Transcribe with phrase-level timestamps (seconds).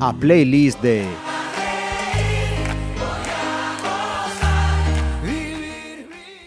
[0.00, 1.04] A playlist de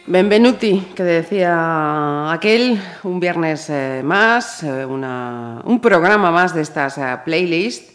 [0.08, 6.98] Benvenuti, que decía aquel, un viernes eh, más, eh, una- un programa más de estas
[6.98, 7.94] eh, playlists,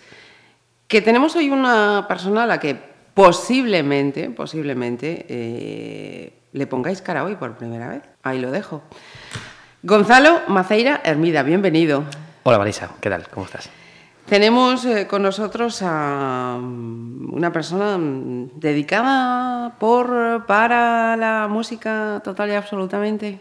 [0.86, 7.36] que tenemos hoy una persona a la que posiblemente, posiblemente, eh, le pongáis cara hoy
[7.36, 8.02] por primera vez.
[8.22, 8.82] Ahí lo dejo.
[9.82, 12.04] Gonzalo Maceira Hermida, bienvenido.
[12.42, 13.28] Hola Marisa, ¿qué tal?
[13.28, 13.70] ¿Cómo estás?
[14.26, 22.50] Tenemos eh, con nosotros a mm, una persona mm, dedicada por para la música total
[22.50, 23.40] y absolutamente.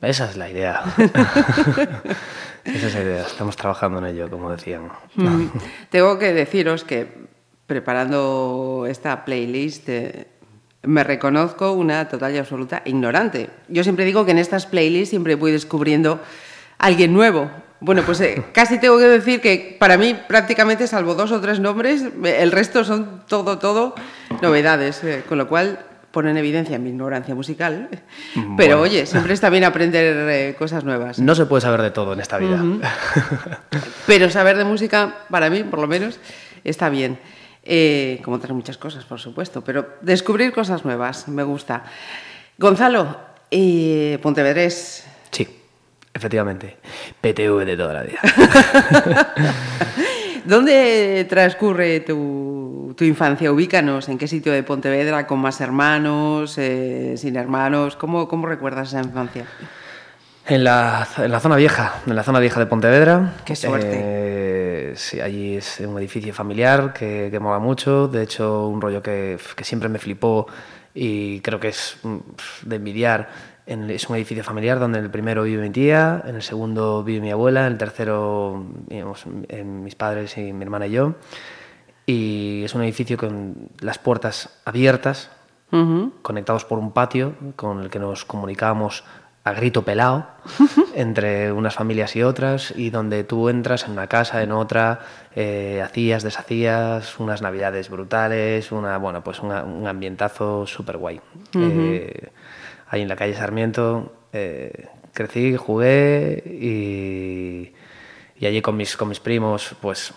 [0.00, 0.82] Esa es la idea.
[2.64, 3.22] Esa es la idea.
[3.22, 4.88] Estamos trabajando en ello, como decían.
[5.16, 5.46] Mm.
[5.90, 7.27] Tengo que deciros que
[7.68, 10.26] preparando esta playlist eh,
[10.82, 13.50] me reconozco una total y absoluta ignorante.
[13.68, 16.20] Yo siempre digo que en estas playlists siempre voy descubriendo
[16.78, 17.50] a alguien nuevo.
[17.80, 21.60] Bueno, pues eh, casi tengo que decir que para mí prácticamente salvo dos o tres
[21.60, 23.94] nombres, eh, el resto son todo, todo
[24.42, 25.78] novedades, eh, con lo cual
[26.10, 27.88] pone en evidencia mi ignorancia musical.
[28.34, 28.80] Pero Bueno.
[28.80, 31.18] oye, siempre está bien aprender eh, cosas nuevas.
[31.18, 32.64] No se puede saber de todo en esta vida.
[34.06, 36.18] Pero saber de música, para mí, por lo menos,
[36.64, 37.18] está bien.
[37.70, 39.62] Eh, como otras muchas cosas, por supuesto.
[39.62, 41.84] Pero descubrir cosas nuevas, me gusta.
[42.56, 43.14] Gonzalo,
[43.50, 45.06] eh, Pontevedrés.
[45.30, 45.46] Sí,
[46.14, 46.78] efectivamente.
[47.20, 48.20] PTV de toda la vida.
[50.46, 53.52] ¿Dónde transcurre tu, tu infancia?
[53.52, 54.08] Ubícanos.
[54.08, 55.26] ¿En qué sitio de Pontevedra?
[55.26, 56.56] ¿Con más hermanos?
[56.56, 57.96] eh, ¿Sin hermanos?
[57.96, 59.44] ¿Cómo, ¿Cómo recuerdas esa infancia?
[60.50, 63.34] En la, en la zona vieja, en la zona vieja de Pontevedra.
[63.44, 63.90] Qué suerte.
[63.92, 68.08] Eh, sí, allí es un edificio familiar que, que mola mucho.
[68.08, 70.46] De hecho, un rollo que, que siempre me flipó
[70.94, 72.16] y creo que es mm,
[72.64, 73.28] de envidiar.
[73.66, 77.04] En- es un edificio familiar donde en el primero vive mi tía, en el segundo
[77.04, 81.14] vive mi abuela, en el tercero digamos, en mis padres y mi hermana y yo.
[82.06, 85.30] Y es un edificio con las puertas abiertas,
[85.70, 86.14] Ujú.
[86.22, 89.04] conectados por un patio con el que nos comunicábamos
[89.48, 90.26] a grito pelado
[90.94, 95.00] entre unas familias y otras y donde tú entras en una casa, en otra,
[95.34, 101.20] eh, hacías, deshacías, unas navidades brutales, una, bueno, pues una- un ambientazo súper guay.
[101.54, 102.28] Eh,
[102.88, 107.72] ahí en la calle Sarmiento eh, crecí, jugué y,
[108.38, 110.12] y allí con mis, con mis primos, pues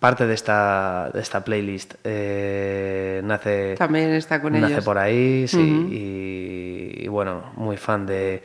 [0.00, 3.74] parte de esta, de esta playlist eh, nace...
[3.78, 4.84] También está con Nace ellos.
[4.84, 5.56] por ahí, sí.
[5.56, 5.88] Ujú.
[5.92, 8.42] y, y bueno, muy fan de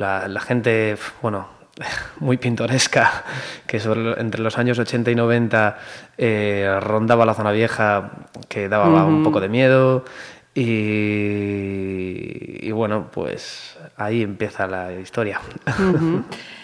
[0.00, 1.48] la, la gente, bueno,
[2.20, 3.24] muy pintoresca,
[3.66, 5.78] que sobre, entre los años 80 y 90
[6.18, 8.10] eh, rondaba la zona vieja,
[8.48, 10.04] que daba un poco de miedo.
[10.52, 15.40] Y, y bueno, pues ahí empieza la historia.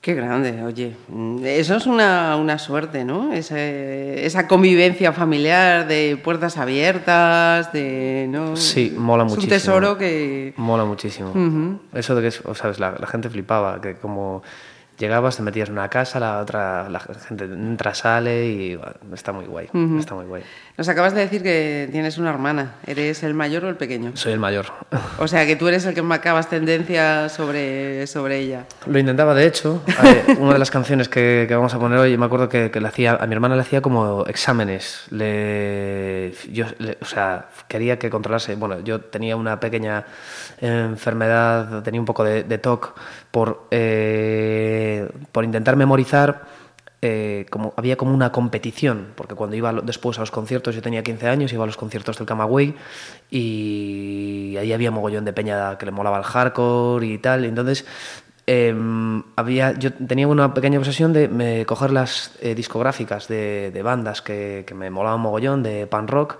[0.00, 0.96] Qué grande, oye.
[1.44, 3.34] Eso es una, una suerte, ¿no?
[3.34, 8.26] Ese- esa convivencia familiar de puertas abiertas, de...
[8.30, 8.56] ¿no?
[8.56, 9.44] Sí, mola es muchísimo.
[9.44, 10.54] un tesoro que...
[10.56, 11.78] Mola muchísimo.
[11.92, 14.42] Eso de que, es- o sabes, la, la gente flipaba, que como
[14.98, 19.32] llegabas, te metías en una casa, la otra, la gente entra, sale y bueno, está
[19.32, 19.68] muy guay,
[19.98, 20.42] está muy guay.
[20.80, 22.76] Nos acabas de decir que tienes una hermana.
[22.86, 24.12] ¿Eres el mayor o el pequeño?
[24.14, 24.64] Soy el mayor.
[25.18, 28.64] O sea, que tú eres el que marcabas tendencia sobre, sobre ella.
[28.86, 29.82] Lo intentaba, de hecho.
[30.02, 32.80] Ver, una de las canciones que, que vamos a poner hoy, me acuerdo que, que
[32.80, 35.02] le hacía, a mi hermana le hacía como exámenes.
[35.10, 38.54] Le, yo, le- o sea, quería que controlase.
[38.54, 40.06] Bueno, yo tenía una pequeña
[40.62, 42.98] enfermedad, tenía un poco de, de TOC
[43.30, 46.58] por, eh, por intentar memorizar.
[47.02, 51.02] Eh, como, había como una competición, porque cuando iba después a los conciertos, yo tenía
[51.02, 52.74] 15 años, iba a los conciertos del Camagüey
[53.30, 57.44] y ahí había mogollón de peña que le molaba el hardcore y tal.
[57.44, 57.84] y entonces
[58.46, 63.82] em, había, yo tenía una pequeña obsesión de me- coger las eh, discográficas de, de
[63.82, 66.36] bandas que, que me molaban mogollón, de pan rock,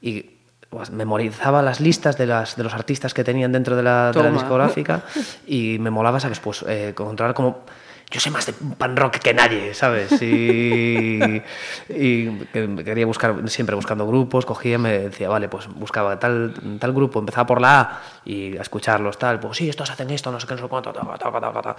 [0.00, 0.30] y
[0.70, 4.18] pues, memorizaba las listas de, las, de los artistas que tenían dentro de la, de
[4.22, 4.38] la Toma.
[4.40, 5.02] discográfica
[5.46, 6.40] y me molaba, ¿sabes?
[6.40, 7.60] Pues eh, controlar como
[8.10, 10.20] yo sé más de pan rock que nadie, ¿sabes?
[10.20, 11.40] Y,
[11.88, 16.92] y que- quería buscar, siempre buscando grupos, cogía, me decía, vale, pues buscaba tal, tal
[16.92, 20.40] grupo, empezaba por la A y a escucharlos, tal, pues sí, estos hacen esto, no
[20.40, 21.76] sé qué, no sé cuánto, ta, ta, ta,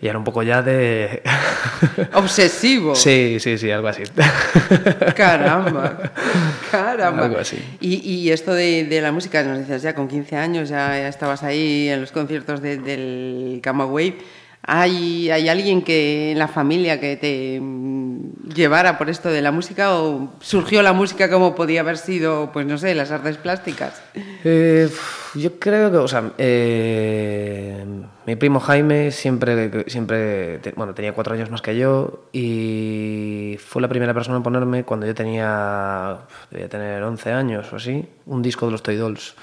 [0.00, 1.22] y era un poco ya de...
[2.14, 2.94] Obsesivo.
[2.94, 4.02] sí, sí, sí, algo así.
[5.16, 5.98] Caramba,
[6.70, 7.24] caramba.
[7.24, 7.58] Algo así.
[7.80, 11.08] Y, y esto de, de la música, nos dices ya con 15 años, ya, ya
[11.08, 14.16] estabas ahí en los conciertos de- del Camagüey.
[14.64, 19.50] ¿Hay, ¿Hay alguien que en la familia que te mm, llevara por esto de la
[19.50, 24.00] música o surgió la música como podía haber sido, pues no sé, las artes plásticas?
[24.44, 24.88] Eh,
[25.34, 27.84] yo creo que, o sea, eh,
[28.24, 33.88] mi primo Jaime siempre, siempre, bueno, tenía cuatro años más que yo y fue la
[33.88, 36.18] primera persona en ponerme cuando yo tenía,
[36.52, 39.34] debía tener 11 años o así, un disco de los Toy Dolls.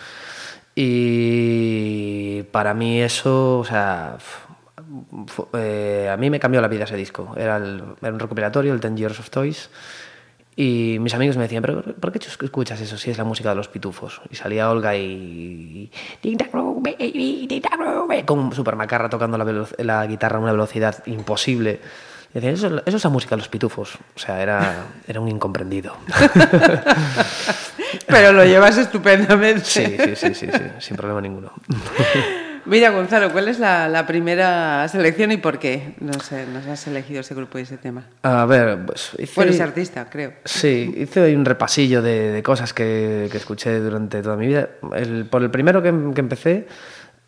[0.76, 4.18] Y para mí eso, o sea,
[5.54, 7.34] eh, a mí me cambió la vida ese disco.
[7.38, 9.70] Era, un recopilatorio, el Ten Years of Toys.
[10.56, 13.56] Y mis amigos me decían, ¿pero por qué escuchas eso si es la música de
[13.56, 14.22] los pitufos?
[14.30, 15.90] Y salía Olga y...
[18.26, 21.80] Con Super Macarra tocando la, guitarra a una velocidad imposible.
[22.32, 23.96] Y decían, eso, eso, es la música de los pitufos.
[24.16, 25.96] O sea, era, era un incomprendido.
[28.08, 29.64] Pero lo llevas estupendamente.
[29.64, 31.54] Sí, sí, sí, sí, sí sin problema ninguno.
[32.66, 37.36] Mira, Gonzalo, ¿cuál es la, primera selección y por qué nos, nos has elegido ese
[37.36, 38.06] grupo y ese tema?
[38.24, 39.50] A ver, pues hice...
[39.50, 40.34] ese artista, creo.
[40.46, 44.70] Sí, hice un repasillo de, cosas que, escuché durante toda mi vida.
[45.30, 46.68] por el primero que, empecé,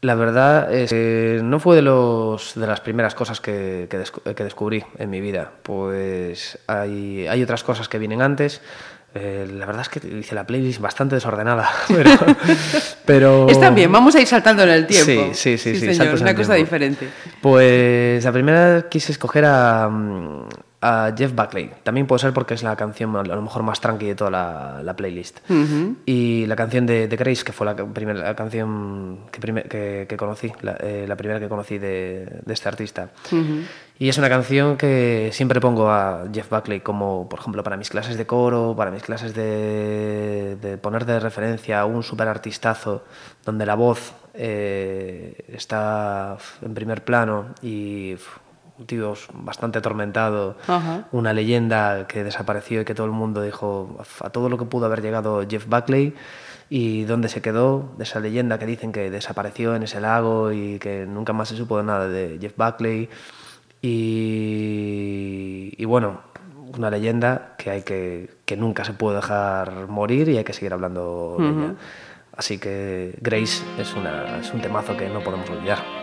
[0.01, 4.83] la verdad es que no fue de, los, de las primeras cosas que, que, descubrí
[4.97, 5.51] en mi vida.
[5.63, 8.61] Pues hay, hay otras cosas que vienen antes
[9.13, 11.69] eh, la verdad es que hice la playlist bastante desordenada,
[13.05, 15.33] pero, Está bien, vamos a ir saltando en el tiempo.
[15.33, 17.09] Sí, sí, sí, sí, una cosa diferente.
[17.41, 20.47] Pues la primera quise escoger a, mm,
[20.81, 21.71] a Jeff Buckley.
[21.83, 24.31] También puede ser porque es la canción a lo mejor más tranqui de toda
[24.83, 25.39] la, playlist.
[26.05, 31.05] Y la canción de, de, Grace, que fue la primera canción que, que, conocí, eh,
[31.07, 33.09] la, primera que conocí de, de este artista.
[33.99, 37.91] Y es una canción que siempre pongo a Jeff Buckley como, por ejemplo, para mis
[37.91, 43.03] clases de coro, para mis clases de, de poner de referencia a un super artistazo
[43.45, 48.15] donde la voz eh, está en primer plano y
[48.81, 50.57] un tío bastante atormentado,
[51.11, 54.87] una leyenda que desapareció y que todo el mundo dijo a todo lo que pudo
[54.87, 56.15] haber llegado Jeff Buckley
[56.69, 60.79] y dónde se quedó, de esa leyenda que dicen que desapareció en ese lago y
[60.79, 63.09] que nunca más se supo de nada de Jeff Buckley.
[63.83, 66.21] Y, bueno,
[66.77, 70.73] una leyenda que, hay que, que nunca se puede dejar morir y hay que seguir
[70.73, 71.75] hablando de ella.
[72.35, 76.00] Así que Grace es, una, es un temazo que no podemos olvidar.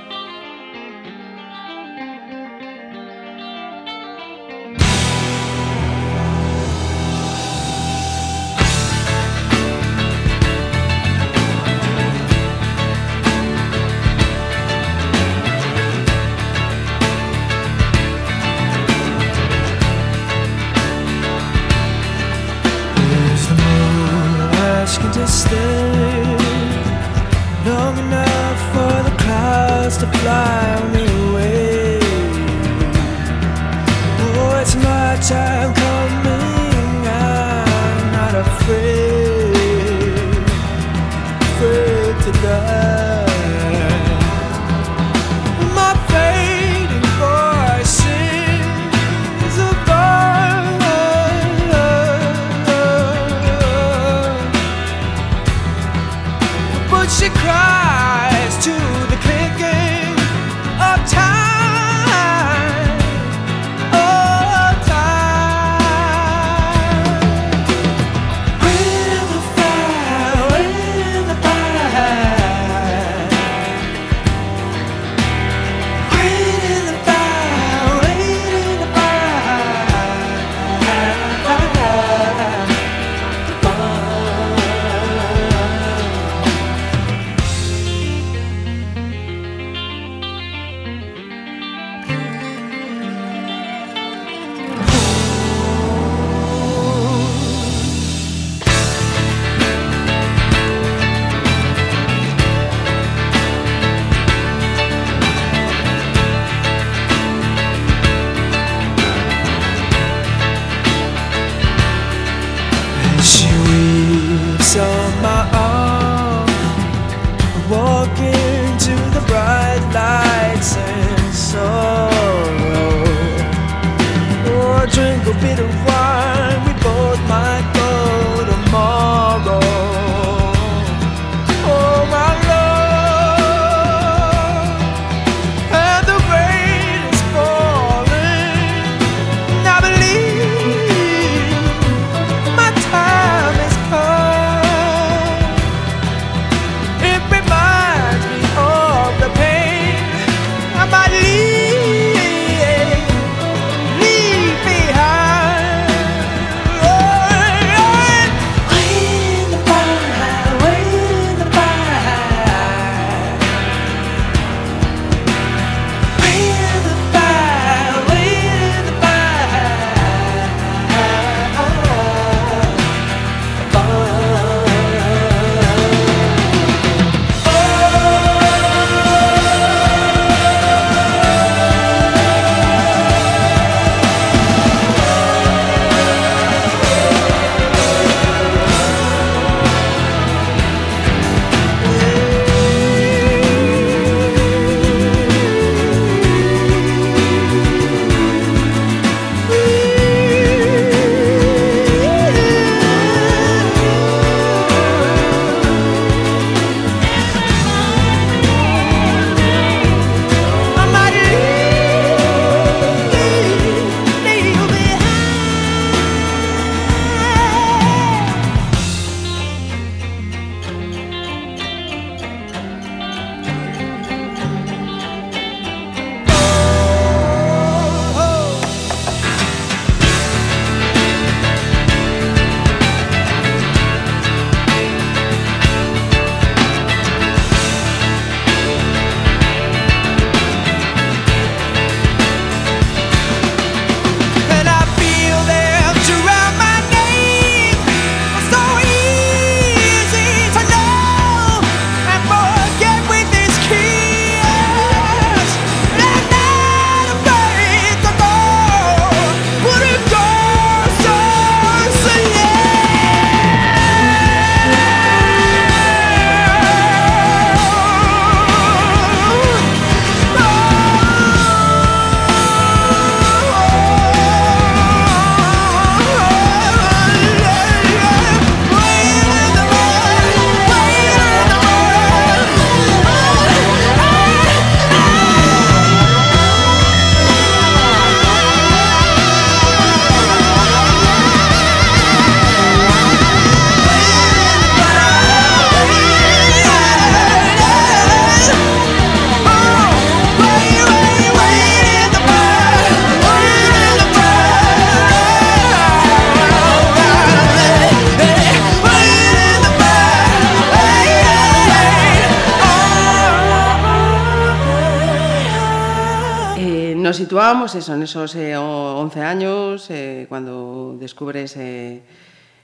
[317.55, 322.02] Nos situábamos eso, en esos eh, o- 11 años, eh, cuando descubres eh,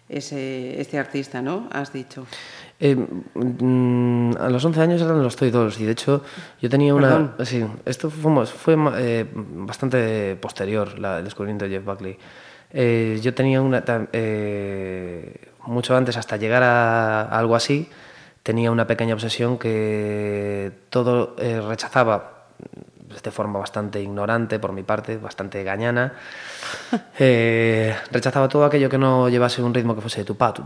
[0.09, 1.69] ese, este artista, ¿no?
[1.73, 2.26] Has dicho.
[2.81, 6.23] Eh, mm, a los 11 años eran los Toy Dolls y de hecho
[6.61, 7.09] yo tenía una...
[7.09, 7.35] Perdón.
[7.47, 12.19] Sí, esto fue, fue eh, bastante posterior, la, el descubrimiento de Jeff Buckley.
[12.73, 13.83] Eh, yo tenía una...
[15.67, 17.88] mucho antes, hasta llegar a, a algo así,
[18.43, 22.49] tenía una pequeña obsesión que todo rechazaba
[23.23, 26.12] de forma bastante ignorante por mi parte, bastante gañana.
[27.18, 30.64] Rechazaba todo aquello que no llevase un ritmo que fuese tu patu,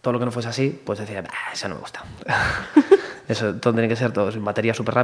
[0.00, 1.24] todo lo que no fuese así, pues decía,
[1.68, 2.04] no me gusta.
[3.28, 4.30] Eso, todo que ser todo,
[4.72, 4.94] súper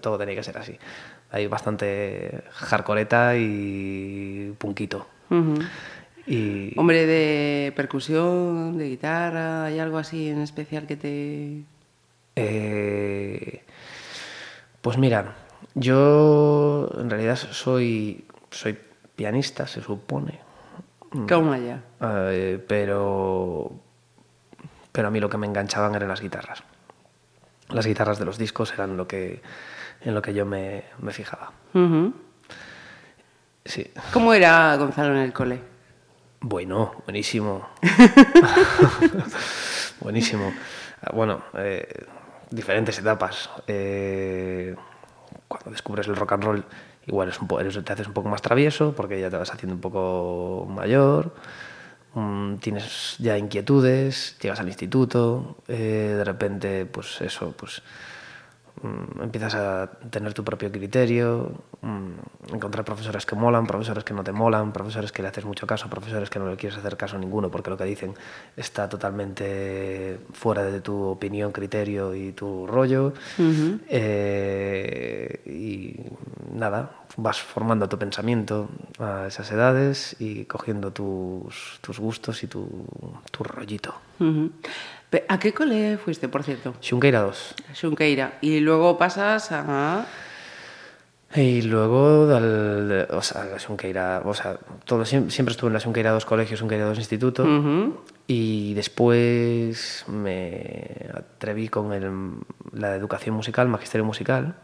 [0.00, 0.78] todo tenía que ser así.
[1.30, 5.06] Hay bastante hardcoreta y punquito.
[6.26, 11.62] Y Hombre de percusión, de guitarra, ¿hay algo así en especial que te...
[12.34, 13.62] Eh,
[14.80, 15.34] pues mira,
[15.74, 18.76] yo en realidad soy, soy
[19.14, 20.40] pianista, se supone,
[21.28, 21.82] ¿Cómo allá?
[22.02, 23.70] eh, pero,
[24.92, 26.62] pero a mí lo que me enganchaban eran las guitarras.
[27.68, 29.40] Las guitarras de los discos eran lo que,
[30.02, 31.52] en lo que yo me, me fijaba.
[33.64, 33.90] Sí.
[34.12, 35.75] ¿Cómo era Gonzalo en el cole?
[36.40, 37.66] Bueno, buenísimo.
[40.00, 40.52] buenísimo.
[41.02, 42.04] Ah, Bueno, eh,
[42.50, 43.50] diferentes etapas.
[43.66, 44.74] Eh,
[45.48, 46.64] cuando descubres el rock and roll,
[47.06, 49.74] igual es un po- te haces un poco más travieso porque ya te vas haciendo
[49.74, 51.34] un poco mayor.
[52.14, 57.82] mm, tienes ya inquietudes, llegas al instituto, eh, de repente, pues eso, pues
[59.20, 64.32] empiezas a tener tu propio criterio, mm, encontrar profesores que molan, profesores que no te
[64.32, 67.18] molan, profesores que le haces mucho caso, profesores que no le quieres hacer caso a
[67.18, 68.14] ninguno porque lo que dicen
[68.56, 73.14] está totalmente fuera de tu opinión, criterio y tu rollo.
[73.88, 75.96] Eh, y
[76.54, 78.68] nada, vas formando tu pensamiento
[78.98, 82.86] a esas edades y cogiendo tus, tus gustos y tu,
[83.30, 83.94] tu rollito.
[85.28, 86.74] ¿A qué cole fuiste, por cierto?
[86.80, 87.54] Xunqueira 2.
[87.74, 88.38] Xunqueira.
[88.40, 90.04] Y luego pasas a...
[91.34, 95.74] Y luego, del, de- o sea, la Xunqueira, o sea, todo, siem- siempre estuve en
[95.74, 97.44] la Xunqueira 2 colegio, Xunqueira 2 instituto,
[98.26, 102.38] y después me atreví con el-
[102.72, 104.54] la educación musical, magisterio musical,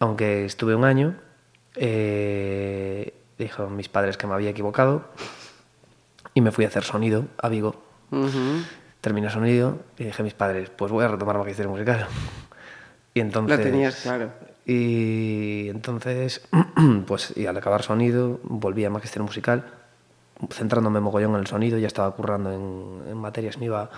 [0.00, 1.16] aunque estuve un año,
[1.76, 5.04] eh, dijo mis padres que me había equivocado,
[6.34, 7.82] y me fui a hacer sonido a Vigo.
[8.10, 8.62] Ujú.
[9.00, 12.06] Terminé sonido y dije a mis padres, pues voy a retomar magisterio musical.
[13.14, 13.58] Y entonces...
[13.58, 14.30] Lo tenías claro.
[14.64, 16.46] Y entonces,
[17.06, 19.64] pues y al acabar sonido, volví a magisterio musical,
[20.50, 23.90] centrándome mogollón en el sonido, ya estaba currando en, en materias, me iba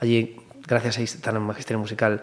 [0.00, 2.22] allí, gracias a estar en magisterio musical,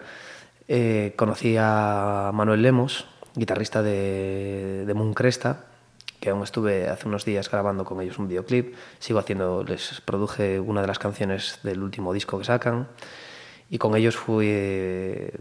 [0.66, 3.06] eh, conocí a Manuel Lemos,
[3.36, 5.66] guitarrista de, de Moon Cresta,
[6.20, 10.60] que aún estuve hace unos días grabando con ellos un videoclip, sigo haciendo, les produje
[10.60, 12.88] una de las canciones del último disco que sacan,
[13.68, 14.46] y con ellos fui,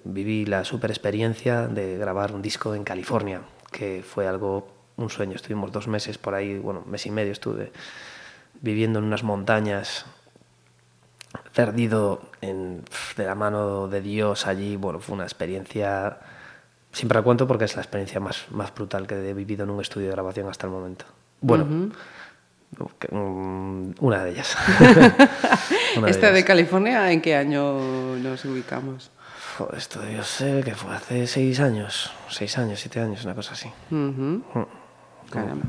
[0.04, 3.42] viví la super experiencia de grabar un disco en California,
[3.72, 4.68] que fue algo,
[4.98, 5.36] un sueño.
[5.36, 7.72] Estuvimos dos meses por ahí, bueno, mes y medio estuve
[8.62, 10.06] viviendo en unas montañas,
[11.54, 14.76] perdido de la mano de Dios allí.
[14.76, 16.18] Bueno, fue una experiencia,
[16.96, 19.82] siempre la cuento porque es la experiencia más, más brutal que he vivido en un
[19.82, 21.06] estudio de grabación hasta el momento.
[21.42, 21.92] Bueno,
[23.12, 24.56] mm, una de ellas.
[25.98, 26.44] Una de ¿Esta de.
[26.44, 29.12] California en qué año nos ubicamos?
[29.58, 33.54] Joder, esto yo sé que fue hace seis años, seis años, siete años, una cosa
[33.54, 33.70] así.
[35.30, 35.66] Caramba.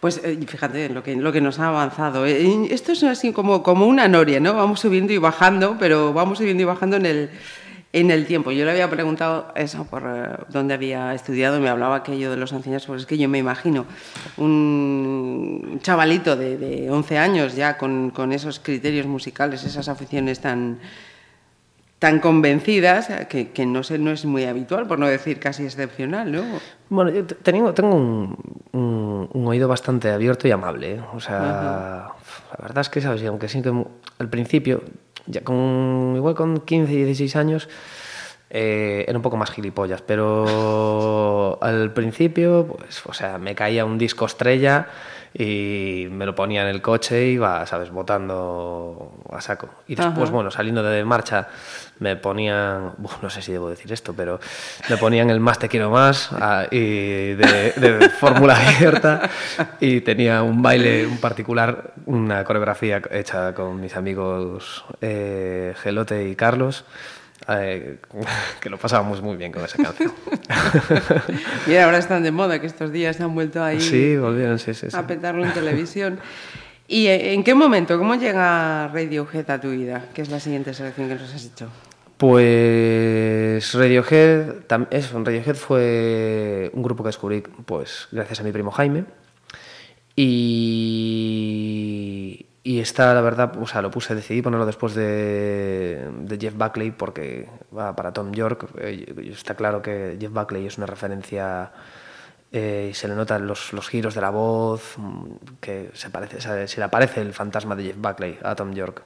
[0.00, 2.26] Pues eh, fíjate lo que, lo que nos ha avanzado.
[2.26, 4.54] Eh, Esto es así como, como una noria, ¿no?
[4.54, 7.30] Vamos subiendo y bajando, pero vamos subiendo y bajando en el,
[7.94, 8.52] en el tiempo.
[8.52, 12.36] Yo le había preguntado eso por eh, dónde había estudiado y me hablaba aquello de
[12.38, 13.84] los ancianos, pues es que yo me imagino
[14.62, 20.78] un chavalito de, de 11 años ya con, con esos criterios musicales, esas aficiones tan
[21.98, 26.32] tan convencidas que, que no sé no es muy habitual por no decir casi excepcional
[26.32, 26.42] no
[26.88, 28.36] Bueno, yo te- tengo, tengo un,
[28.72, 30.94] un- un oído bastante abierto y amable.
[30.96, 31.00] ¿eh?
[31.14, 32.08] O sea,
[32.58, 33.22] la verdad es que, ¿sabes?
[33.22, 33.72] Y aunque sí que
[34.18, 34.82] al principio,
[35.26, 37.68] ya con, igual con 15 y 16 años,
[38.50, 43.98] eh, era un poco más gilipollas, pero al principio, pues, o sea, me caía un
[43.98, 44.88] disco estrella
[45.34, 49.68] y me lo ponía en el coche y iba, ¿sabes?, botando a saco.
[49.88, 51.48] Y después, bueno, saliendo de marcha,
[51.98, 52.92] me ponían,
[53.22, 54.40] no sé si debo decir esto, pero
[54.90, 59.30] me ponían el Más te quiero más ah, y de, fórmula abierta
[59.80, 66.34] y tenía un baile un particular, una coreografía hecha con mis amigos eh, Gelote y
[66.34, 66.84] Carlos
[67.48, 67.98] eh,
[68.60, 70.12] que lo pasábamos muy bien con esa canción.
[71.66, 74.74] y ahora están de moda, que estos días se han vuelto ahí sí, volvieron, sí,
[74.74, 76.20] sí, a petarlo en televisión.
[76.88, 80.06] ¿Y en qué momento, cómo llega Radiohead a tu vida?
[80.12, 81.70] ¿Qué es la siguiente selección que nos has hecho?
[82.18, 89.04] Pues Radiohead, Radiohead fue un grupo que descubrí pues, gracias a mi primo Jaime.
[90.14, 90.36] Y,
[92.64, 96.92] y está, la verdad, o sea, lo puse, decidí ponerlo después de, de Jeff Buckley
[96.92, 98.68] porque va para Tom York.
[98.78, 101.72] Eh, está claro que Jeff Buckley es una referencia
[102.52, 106.40] eh, y se le notan los, los, giros de la voz, mm, que se, parece,
[106.68, 109.02] se, le aparece el fantasma de Jeff Buckley a Tom York.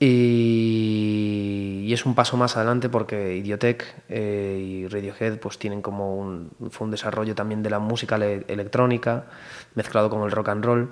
[0.00, 6.16] y, y, es un paso más adelante porque Idiotech eh, y Radiohead pues tienen como
[6.16, 9.26] un, fue un desarrollo también de la música electrónica
[9.76, 10.90] mezclado con el rock and roll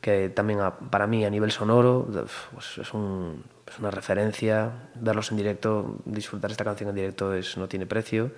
[0.00, 2.06] que tamén a, para mí a nivel sonoro
[2.54, 7.56] pues, es, un, es una referencia, verlos en directo, disfrutar esta canción en directo es,
[7.56, 8.30] no tiene precio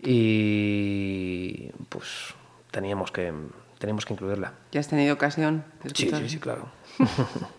[0.00, 2.34] y pues
[2.70, 3.32] teníamos que,
[3.78, 4.54] teníamos que incluirla.
[4.72, 6.70] ¿Ya has tenido ocasión de Sí, sí, sí, claro.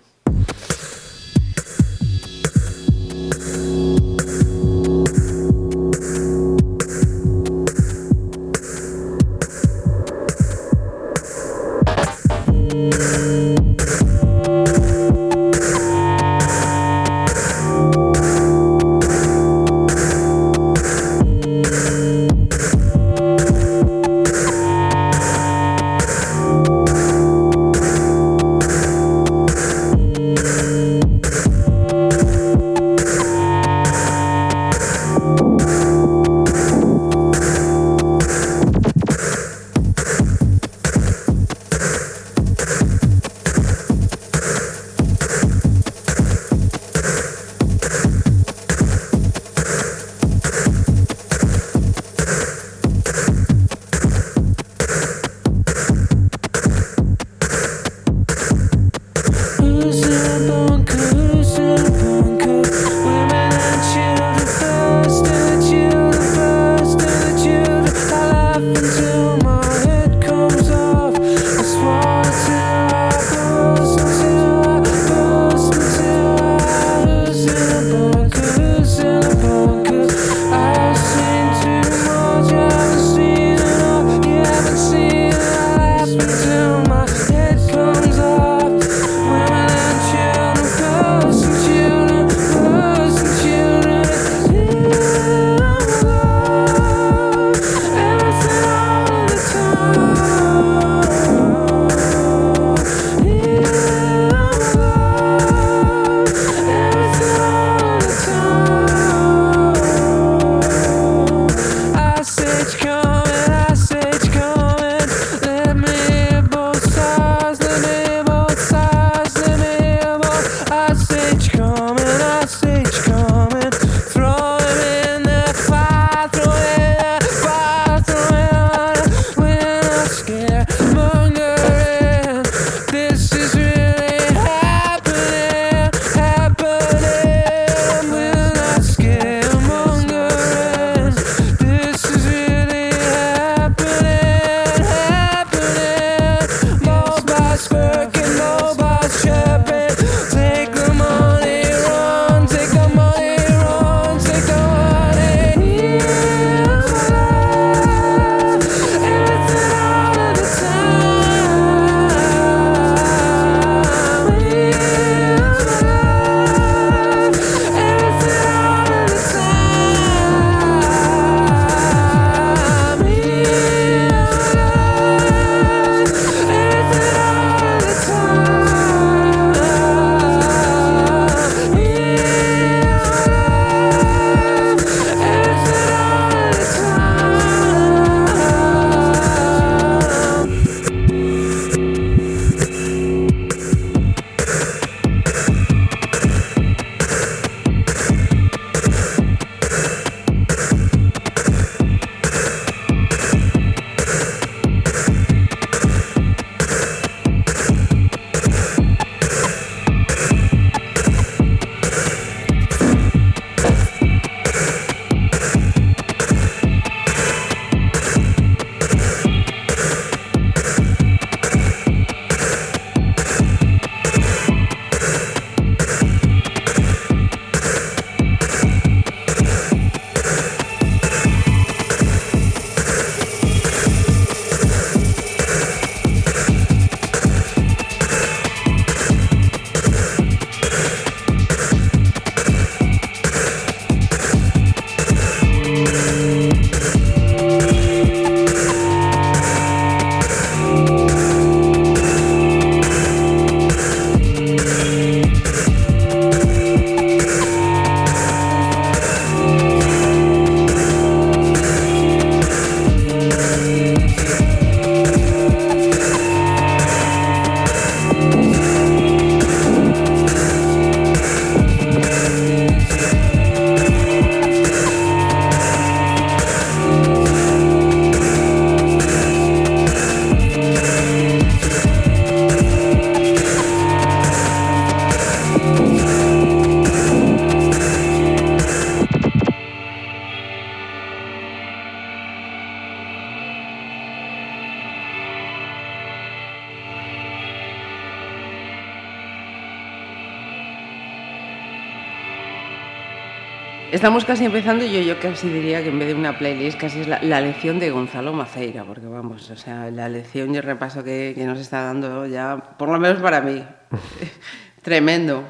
[304.29, 307.19] casi empezando yo, yo casi diría que en vez de una playlist casi es la,
[307.23, 311.33] la lección de Gonzalo Maceira, porque vamos, o sea, la lección y el repaso que,
[311.35, 313.65] que nos está dando ya, por lo menos para mí,
[314.83, 315.43] tremendo.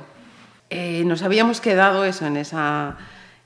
[0.70, 2.96] Eh, nos habíamos quedado eso en esa,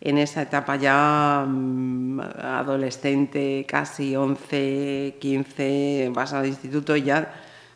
[0.01, 7.33] en esa etapa ya mm, adolescente, casi 11, 15, vas al instituto y ya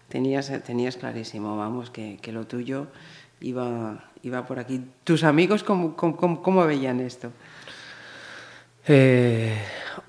[0.10, 2.86] tenías, tenías clarísimo, vamos, que, que lo tuyo
[3.42, 4.86] iba, iba por aquí.
[5.04, 7.32] ¿Tus amigos cómo, cómo, cómo veían esto?
[8.88, 9.58] Eh,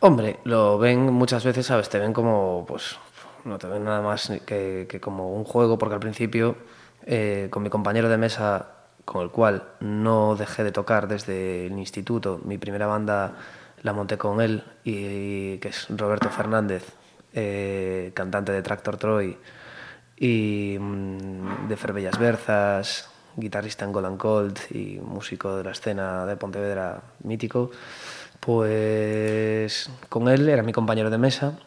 [0.01, 1.89] hombre, lo ven muchas veces, ¿sabes?
[1.89, 2.97] Te ven como, pues,
[3.45, 6.57] no te ven nada más que, como un juego, porque al principio,
[7.05, 8.69] eh, con mi compañero de mesa,
[9.05, 13.35] con el cual no dejé de tocar desde el instituto, mi primera banda
[13.83, 16.85] la monté con él, y, y que es Roberto Fernández,
[17.33, 19.37] eh, cantante de Tractor Troy,
[20.17, 26.37] y mm, de Ferbellas Berzas, guitarrista en Golden Cold y músico de la escena de
[26.37, 27.71] Pontevedra mítico,
[28.41, 31.59] pues con él era mi compañero de mesa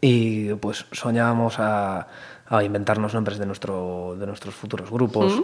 [0.00, 2.06] y pues soñábamos a,
[2.46, 5.42] a inventarnos nombres de, nuestro, de nuestros futuros grupos.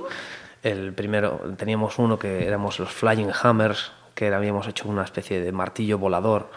[0.62, 5.52] El primero, teníamos uno que éramos los Flying Hammers, que habíamos hecho una especie de
[5.52, 6.50] martillo volador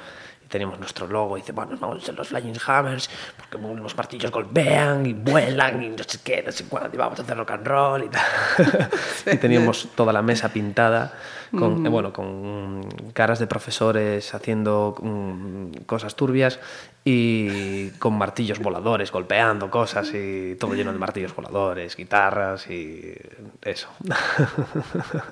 [0.53, 3.97] y teníamos nuestro logo y dice, bueno, vamos a ser los Flying Hammers porque los
[3.97, 7.37] martillos golpean y vuelan y no sé qué, no sé cuándo, y vamos a hacer
[7.37, 8.89] rock and roll y tal.
[9.33, 11.13] y teníamos toda la mesa pintada
[11.51, 16.59] con, eh, bueno, con caras de profesores haciendo mm, cosas turbias
[17.05, 23.13] y con martillos voladores golpeando cosas y todo lleno de martillos voladores, guitarras y
[23.61, 23.89] eso.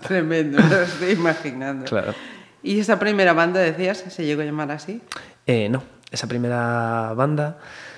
[0.01, 1.85] Tremendo, me lo estoy imaginando.
[1.85, 2.13] Claro.
[2.63, 5.01] ¿Y esa primera banda, decías, se llegó a llamar así?
[5.47, 7.57] Eh, no, esa primera banda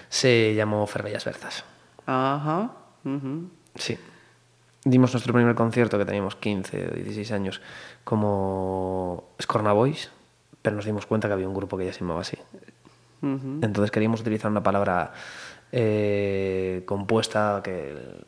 [0.10, 1.63] se llamó Ferbellas Berzas.
[2.06, 2.71] Ajá.
[3.04, 3.49] ujú.
[3.76, 3.97] Sí.
[4.86, 7.62] Dimos nuestro primer concierto, que teníamos 15 o 16 años,
[8.04, 10.12] como Scorna Boys,
[10.62, 12.38] pero nos dimos cuenta que había un grupo que ya se llamaba así.
[13.21, 15.13] Entonces queríamos utilizar una palabra
[15.71, 18.26] eh, compuesta, que el,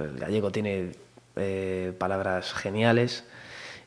[0.00, 0.92] el gallego tiene
[1.36, 3.26] eh, palabras geniales,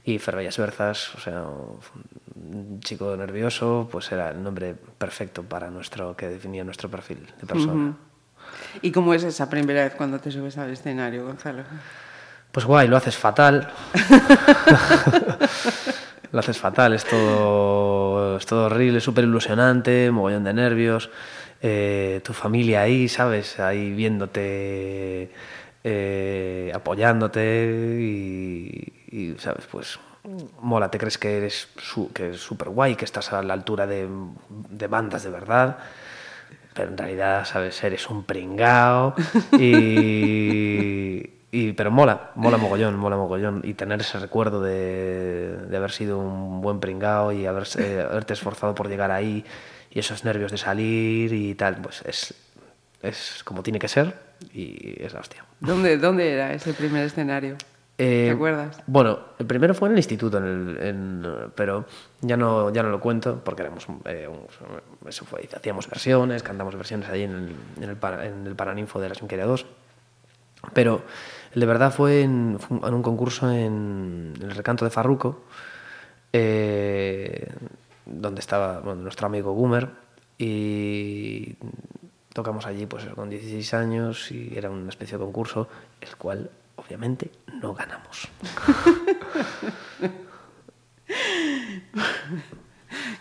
[0.05, 6.15] y Ferbellas Berzas, o sea, un chico nervioso, pues era el nombre perfecto para nuestro,
[6.15, 7.95] que definía nuestro perfil de persona.
[8.83, 11.63] ¿Y cómo es esa primera vez cuando te subes al escenario, Gonzalo?
[12.51, 13.67] Pues guay, lo haces fatal.
[16.31, 21.09] lo haces fatal, es todo, es todo horrible, súper ilusionante, mogollón de nervios.
[21.61, 23.59] eh, tu familia ahí, ¿sabes?
[23.59, 25.31] Ahí viéndote,
[25.83, 29.65] eh, apoyándote y, y, ¿sabes?
[29.71, 29.99] Pues
[30.61, 34.07] mola, te crees que eres su- que súper guay, que estás a la altura de,
[34.69, 35.77] de bandas de verdad.
[36.73, 37.81] Pero en realidad, ¿sabes?
[37.83, 39.15] Eres un pringao
[39.57, 43.61] y, y- pero mola, mola mogollón, mola mogollón.
[43.63, 48.75] Y tener ese recuerdo de, de haber sido un buen pringao y haberse, haberte esforzado
[48.75, 49.45] por llegar ahí
[49.91, 52.33] y esos nervios de salir y tal, pues es,
[53.01, 54.13] es como tiene que ser
[54.53, 55.45] y es la hostia.
[55.61, 57.55] ¿Dónde, dónde era ese primer escenario?
[57.97, 58.81] Eh, ¿Te acuerdas?
[58.87, 61.85] Bueno, el primero fue en el instituto, en el- en- pero
[62.21, 66.75] ya no, ya no lo cuento porque éramos, eh, un- eso fue, hacíamos versiones, cantamos
[66.75, 69.65] versiones allí en el, en el, para- en el Paraninfo de la Junqueria 2.
[70.73, 71.03] Pero
[71.53, 75.43] de verdad fue en, fue en un concurso en, en el recanto de Farruco,
[76.33, 77.47] eh,
[78.05, 79.89] donde estaba bueno, nuestro amigo Gumer,
[80.37, 81.55] y
[82.33, 85.69] tocamos allí pues con 16 años y era una especie de concurso,
[86.01, 88.27] el cual obviamente no ganamos.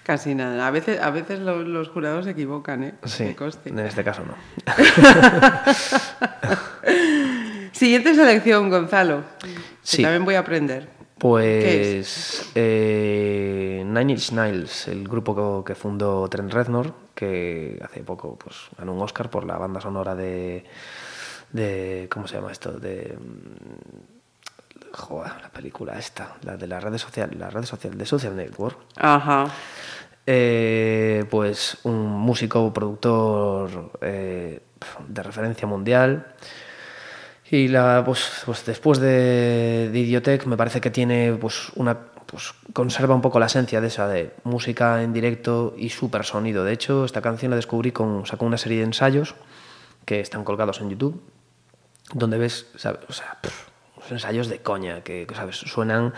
[0.03, 0.67] Casi nada.
[0.67, 2.95] A veces, a veces lo- los, jurados se equivocan, ¿eh?
[3.05, 4.35] Sí, en este caso no.
[7.73, 9.23] Siguiente selección, Gonzalo.
[9.43, 9.49] que
[9.83, 10.03] Sí.
[10.03, 10.85] también voy a aprender.
[10.85, 10.89] ¿Qué
[11.19, 18.57] Pues eh, Nine Inch Nails, el grupo que fundó Trent Reznor, que hace poco pues,
[18.77, 20.65] ganó un Oscar por la banda sonora de,
[21.55, 22.73] de ¿cómo se llama esto?
[22.73, 28.05] De mm, joder, la película esta, la de la red social, la red social de
[28.05, 28.77] Social Network.
[28.97, 29.47] Ajá.
[30.27, 34.61] Eh, pues un músico, productor eh,
[35.09, 36.35] de referencia mundial.
[37.51, 42.53] Y la, pues, pues después de, de Idiotech me parece que tiene pues una pues
[42.73, 46.65] conserva un poco la esencia de esa de música en directo y súper sonido.
[46.65, 49.37] De hecho, esta canción la descubrí con sacó una serie de ensayos
[50.05, 51.23] que están colgados en YouTube
[52.15, 53.01] donde ves, ¿sabes?
[53.09, 55.57] O sea, pff, unos ensayos de coña que, ¿sabes?
[55.57, 56.15] Suenan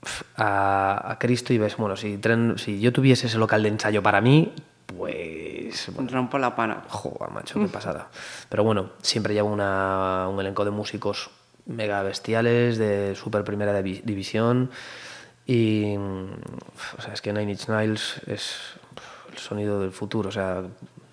[0.00, 3.68] pff, a, a Cristo y ves, bueno, si, tren- si yo tuviese ese local de
[3.68, 4.52] ensayo para mí,
[4.86, 5.88] pues...
[5.94, 6.82] bueno, Rompo la pana.
[6.88, 8.08] Joder, macho, qué pasada.
[8.48, 11.30] Pero bueno, siempre llevo una- un elenco de músicos
[11.66, 14.70] mega bestiales, de super primera divi- división.
[15.46, 18.56] Y, o sea, es que Nine Inch Nails es
[19.32, 20.62] el sonido del futuro, o sea,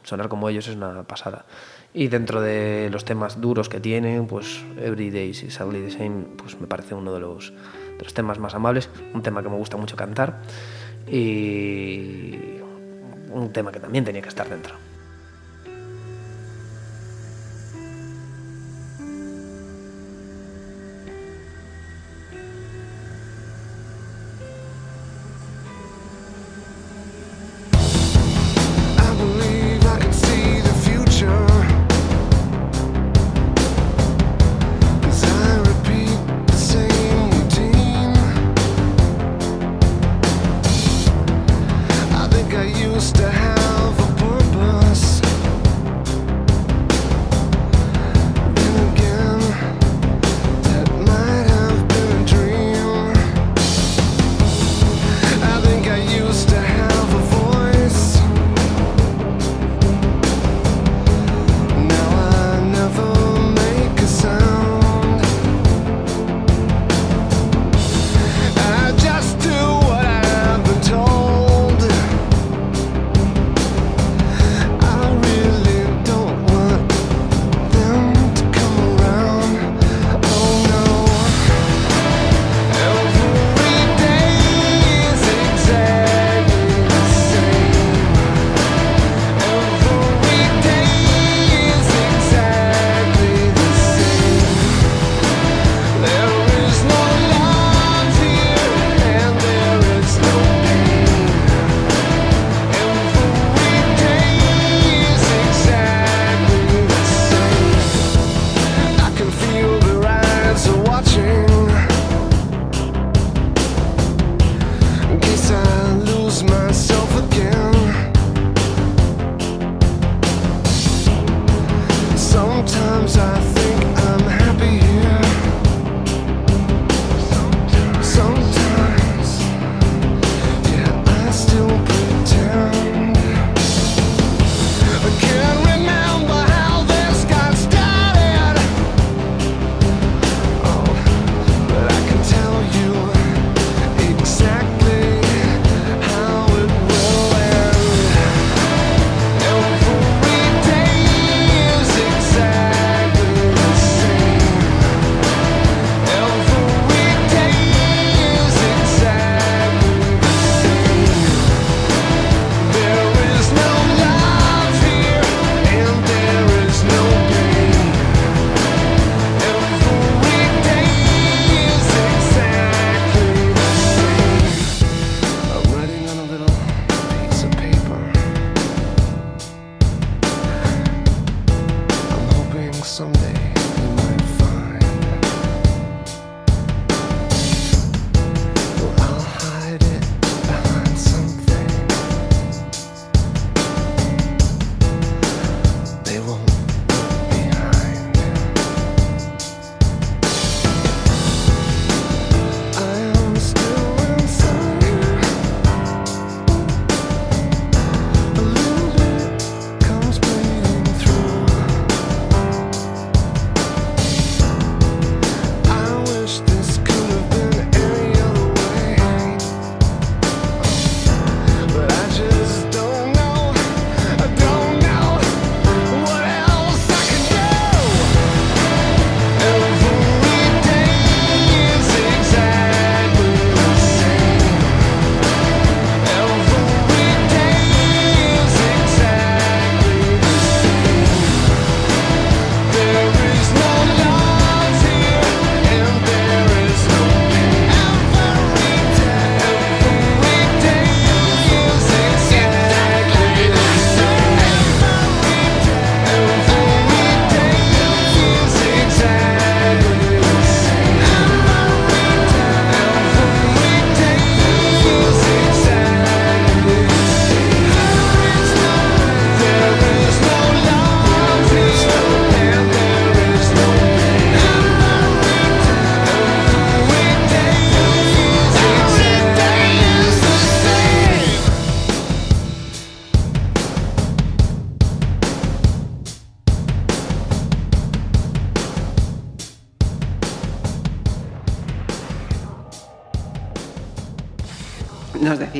[0.03, 1.45] sonar como ellos es una pasada.
[1.93, 6.59] Y dentro de los temas duros que tienen, pues Every Day is the Same, pues
[6.61, 7.51] me parece uno de los,
[7.97, 10.41] de los temas más amables, un tema que me gusta mucho cantar
[11.07, 12.37] y
[13.31, 14.88] un tema que también tenía que estar dentro.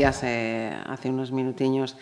[0.09, 1.95] Decías eh, hace unos minutiños,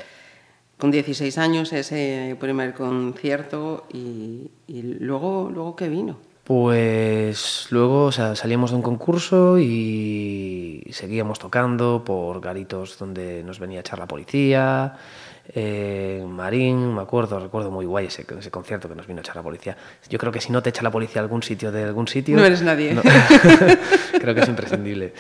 [0.78, 6.18] con 16 años, ese primer concierto y, y luego, luego ¿qué vino?
[6.44, 13.60] Pues luego o sea, salíamos de un concurso y seguíamos tocando por garitos donde nos
[13.60, 14.96] venía a echar la policía,
[15.54, 19.36] eh, Marín, me acuerdo, recuerdo muy guay ese, ese concierto que nos vino a echar
[19.36, 19.78] la policía.
[20.10, 22.36] Yo creo que si no te echa la policía a algún sitio de algún sitio...
[22.36, 22.94] No eres nadie.
[22.94, 23.02] no.
[24.20, 25.14] creo que es imprescindible.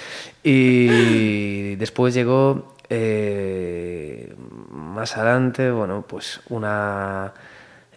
[0.43, 4.35] Y después llegó, eh,
[4.69, 7.33] más adelante, bueno, pues una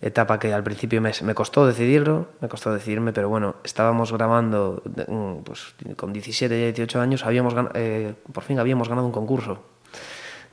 [0.00, 5.42] etapa que al principio me, costó decidirlo, me costó decidirme, pero bueno, estábamos grabando mm,
[5.42, 9.62] pues, con 17, 18 años, habíamos, eh, por fin habíamos ganado un concurso.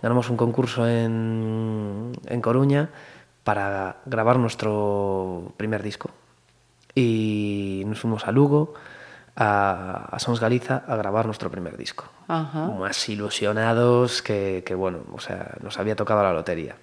[0.02, 2.90] Ganamos un concurso en, en Coruña
[3.44, 6.12] para grabar nuestro primer disco.
[6.94, 8.74] Y nos fuimos a Lugo,
[9.38, 12.06] a, a Sons Galiza, a grabar nuestro primer disco.
[12.28, 12.66] Ajá.
[12.68, 16.76] Más ilusionados que, que, bueno, o sea, nos había tocado la lotería.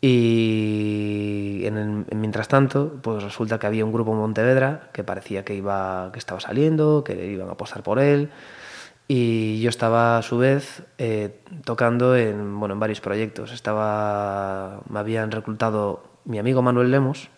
[0.00, 5.46] Y en el, mientras tanto, pues resulta que había un grupo en Montevedra que parecía
[5.46, 8.28] que, iba, que estaba saliendo, que iban a apostar por él.
[9.08, 13.52] Y yo estaba a su vez eh, tocando en, bueno, en varios proyectos.
[13.52, 17.30] Estaba, me habían reclutado mi amigo Manuel Lemos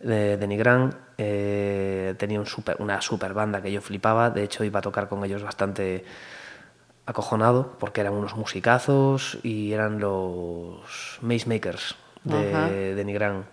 [0.00, 1.05] de, de Nigrán.
[1.18, 4.30] Eh, tenía un super, una super banda que yo flipaba.
[4.30, 6.04] De hecho, iba a tocar con ellos bastante
[7.06, 13.46] acojonado porque eran unos musicazos y eran los Maze Makers de, de Nigrán.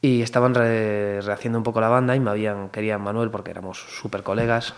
[0.00, 3.78] Y estaban re, rehaciendo un poco la banda y me habían, querían Manuel porque éramos
[3.78, 4.74] súper colegas,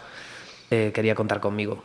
[0.71, 1.83] eh, quería contar conmigo.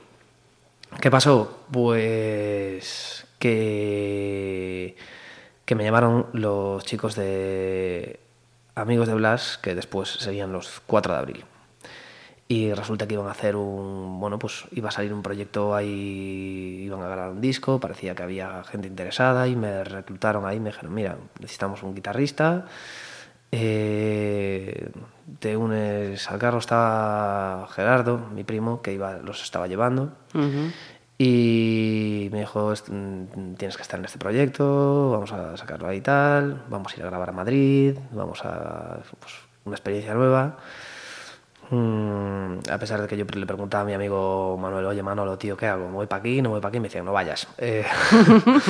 [0.99, 1.59] ¿Qué pasó?
[1.71, 4.97] Pues que,
[5.63, 8.19] que me llamaron los chicos de
[8.79, 11.45] Amigos de Blas, que después serían los 4 de abril
[12.51, 16.81] y resulta que iban a hacer un bueno pues iba a salir un proyecto ahí
[16.83, 20.71] iban a grabar un disco parecía que había gente interesada y me reclutaron ahí me
[20.71, 22.65] dijeron mira necesitamos un guitarrista
[23.51, 24.91] eh,
[25.39, 30.11] te unes al carro estaba Gerardo mi primo que iba los estaba llevando.
[31.21, 32.73] Y me dijo
[33.57, 37.07] tienes que estar en este proyecto vamos a sacarlo ahí tal vamos a ir a
[37.07, 39.33] grabar a Madrid vamos a pues,
[39.65, 40.88] una experiencia nueva Mm,
[41.71, 45.67] a pesar de que yo le preguntaba a mi amigo Manuel, oye Manolo, tío, ¿qué
[45.67, 45.87] hago?
[45.87, 46.41] ¿Me voy para aquí?
[46.41, 46.79] ¿No voy para aquí?
[46.79, 47.47] Me decían, no vayas.
[47.59, 47.85] Eh,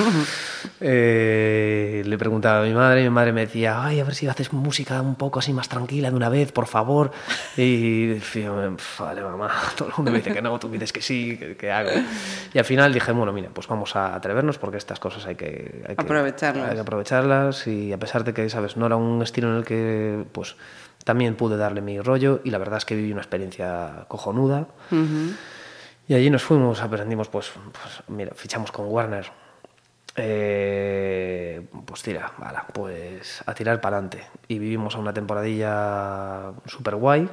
[0.81, 4.27] eh, le preguntaba a mi madre y mi madre me decía, ay, a ver si
[4.27, 7.11] haces música un poco así más tranquila de una vez, por favor.
[7.55, 8.51] Y decía,
[8.99, 11.55] vale, mamá, todo el mundo me dice que no, tú me dices que sí, ¿qué,
[11.55, 11.91] qué hago?
[12.53, 15.83] Y al final dije, bueno, mira, pues vamos a atrevernos porque estas cosas hay que,
[15.87, 16.69] hay que aprovecharlas.
[16.69, 18.75] Hay que aprovecharlas y a pesar de que, ¿sabes?
[18.75, 20.57] No era un estilo en el que, pues
[21.09, 24.67] también pude darle mi rollo y la verdad es que viví una experiencia cojonuda.
[24.91, 25.35] Uh -huh.
[26.07, 29.25] Y allí nos fuimos, aprendimos, pues, pues mira, fichamos con Warner.
[30.15, 34.23] Eh, pues tira, vale, pues a tirar para adelante.
[34.47, 37.27] Y vivimos una temporadilla súper guay,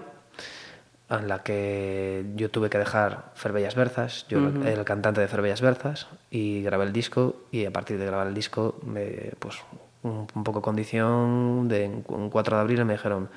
[1.10, 4.66] en la que yo tuve que dejar Ferbellas Berzas, yo uh -huh.
[4.66, 8.26] era el cantante de Ferbellas Berzas, y grabé el disco, y a partir de grabar
[8.26, 9.56] el disco, me, pues
[10.02, 13.28] un, un poco condición de un 4 de abril me dijeron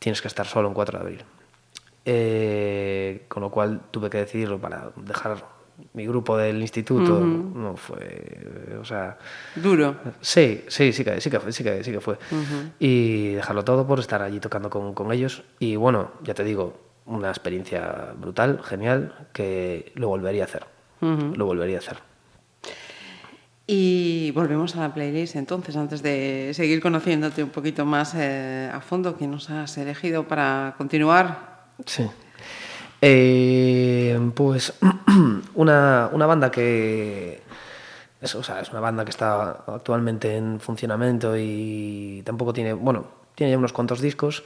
[0.00, 1.24] tienes que estar solo en 4 de abril.
[2.04, 5.44] Eh, con lo cual tuve que decidirlo para dejar
[5.92, 7.18] mi grupo del instituto.
[7.18, 7.54] Uh -huh.
[7.54, 9.18] No fue, o sea...
[9.54, 9.94] Duro.
[10.20, 12.14] Sí, sí, sí que, sí que, sí que, sí que fue.
[12.14, 12.72] Uh -huh.
[12.78, 15.44] Y dejarlo todo por estar allí tocando con, con ellos.
[15.58, 20.66] Y bueno, ya te digo, una experiencia brutal, genial, que lo volvería a hacer.
[21.02, 21.36] Uh -huh.
[21.36, 22.09] Lo volvería a hacer.
[23.72, 28.80] Y volvemos a la playlist entonces, antes de seguir conociéndote un poquito más eh, a
[28.80, 31.68] fondo, ¿qué nos has elegido para continuar?
[31.86, 32.04] Sí.
[33.00, 34.74] Eh, pues
[35.54, 37.44] una, una, banda que
[38.20, 43.06] es, o sea, es una banda que está actualmente en funcionamiento y tampoco tiene, bueno,
[43.36, 44.42] tiene ya unos cuantos discos.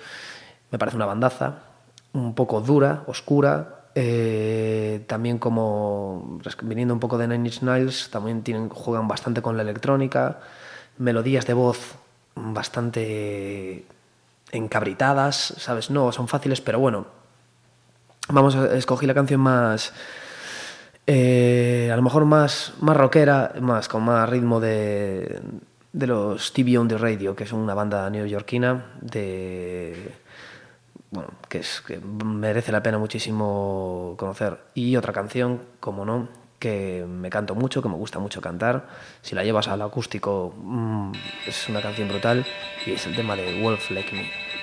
[0.71, 1.61] Me parece una bandaza,
[2.13, 8.69] un poco dura, oscura, eh, también como viniendo un poco de Nine Inch también tienen,
[8.69, 10.41] juegan bastante con la electrónica,
[10.99, 11.95] melodías de voz
[12.35, 13.85] bastante
[14.51, 15.91] encabritadas, ¿sabes?
[15.91, 17.07] No, son fáciles, pero bueno.
[18.29, 19.93] Vamos a escoger la canción más...
[21.07, 25.43] Eh, a lo mejor más, más rockera, más con más ritmo de,
[25.93, 30.15] de los TV on the Radio, que es una banda neoyorquina de
[31.15, 34.59] bueno, que, es, que merece la pena muchísimo conocer.
[34.75, 38.89] Y otra canción, como no, que me canto mucho, que me gusta mucho cantar.
[39.23, 41.13] Si la llevas al acústico, mmm,
[41.47, 42.45] es una canción brutal
[42.85, 44.54] y es el tema de Wolf Like Me.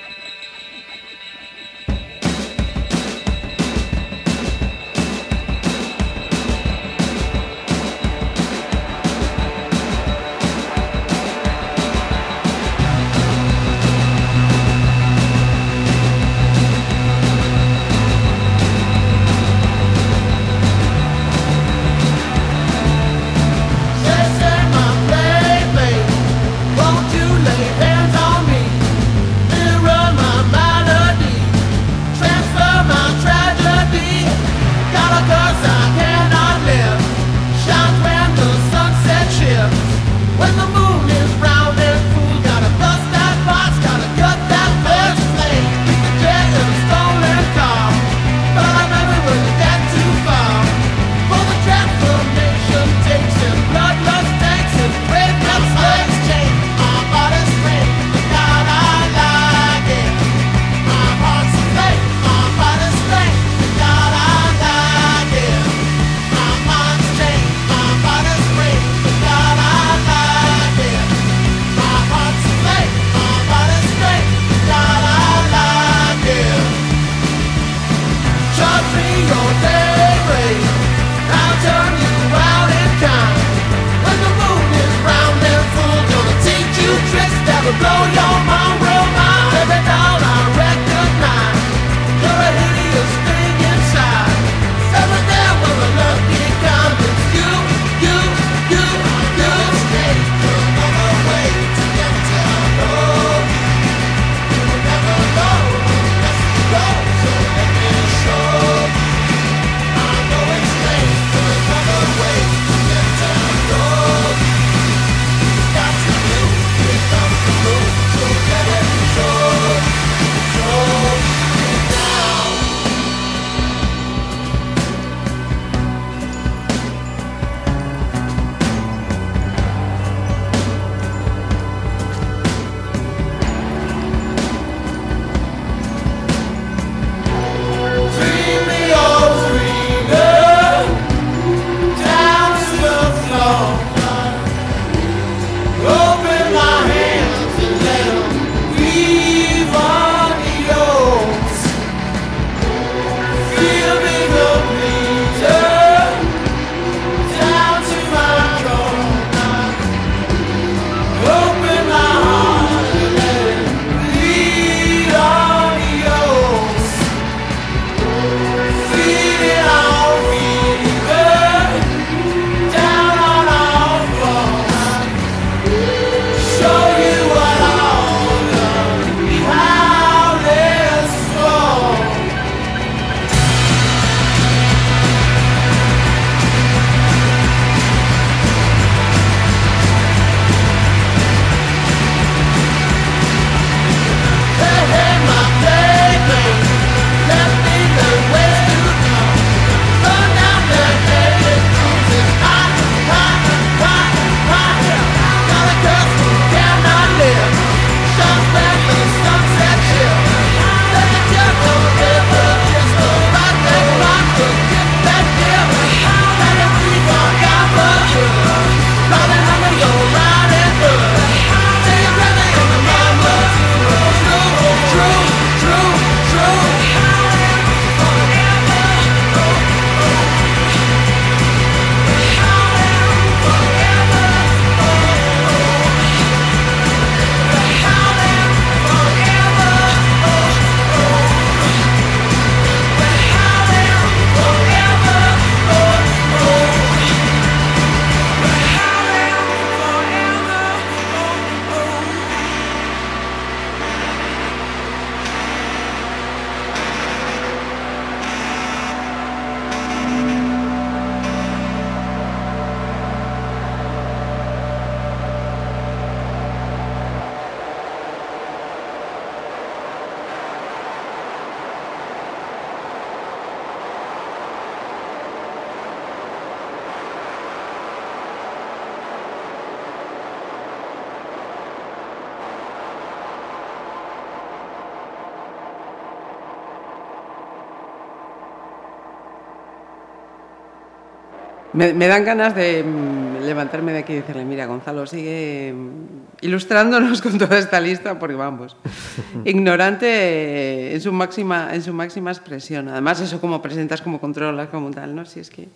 [291.82, 296.46] Me, me dan ganas de mm, levantarme de aquí y decirle, mira, Gonzalo, sigue mm,
[296.46, 298.78] ilustrándonos con toda esta lista, porque vamos,
[299.46, 302.88] ignorante en su máxima, en su máxima expresión.
[302.88, 305.26] Además, eso como presentas, como controlas, como tal, ¿no?
[305.26, 305.70] Si es que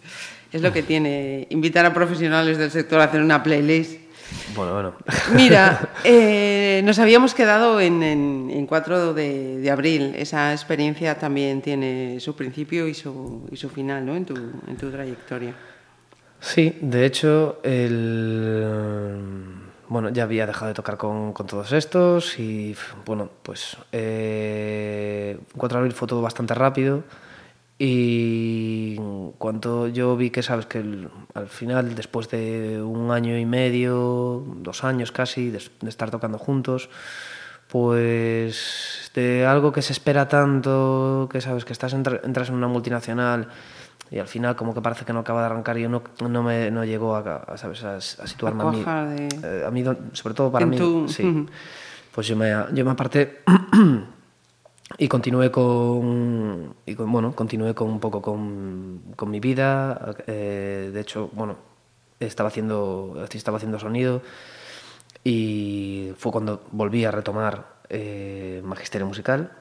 [0.52, 4.00] es lo que tiene invitar a profesionales del sector a hacer una playlist.
[4.56, 4.94] Bueno, bueno.
[5.34, 10.14] Mira, eh, nos habíamos quedado en, en, en 4 de, de, abril.
[10.16, 14.16] Esa experiencia también tiene su principio y su, y su final, ¿no?
[14.16, 15.56] En tu, en tu trayectoria.
[16.46, 19.34] Sí, de hecho, el,
[19.90, 25.76] bueno, ya había dejado de tocar con, con todos estos y, bueno, pues eh, 4
[25.76, 27.04] de abril fue todo bastante rápido
[27.80, 28.96] y
[29.40, 34.44] cuando yo vi que, sabes, que el, al final, después de un año y medio,
[34.58, 36.92] dos años casi, de, de estar tocando juntos,
[37.70, 43.50] pues de algo que se espera tanto, que sabes, que estás entras en una multinacional
[44.12, 46.44] y al final como que parece que no acaba de arrancar y yo no, no
[46.44, 47.84] me no llegó a, a, ¿sabes?
[47.84, 49.28] a, a situarme a, mí, de...
[49.44, 49.84] eh, a mí
[50.14, 51.08] sobre todo para mí tu...
[51.08, 51.48] sí uh -huh.
[52.14, 53.42] pues yo me yo me aparté
[54.98, 60.92] y continué con y con, bueno continué con un poco con, con mi vida eh,
[60.94, 61.56] de hecho bueno
[62.20, 64.22] estaba haciendo estaba haciendo sonido
[65.24, 69.52] y fue cuando volví a retomar eh, magisterio musical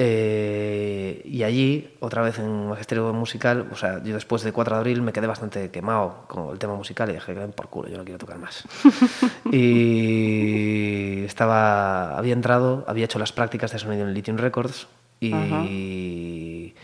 [0.00, 4.78] Eh, y allí, otra vez en magisterio musical, o sea, yo después de 4 de
[4.78, 7.98] abril me quedé bastante quemado con el tema musical y dije, ven por culo, yo
[7.98, 8.62] no quiero tocar más.
[9.52, 14.86] y estaba, había entrado, había hecho las prácticas de sonido en Lithium Records
[15.20, 16.74] y,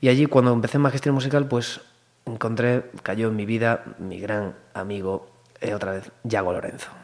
[0.00, 1.82] y allí cuando empecé en magisterio musical, pues
[2.24, 7.03] encontré, cayó en mi vida mi gran amigo, eh, otra vez, Yago Lorenzo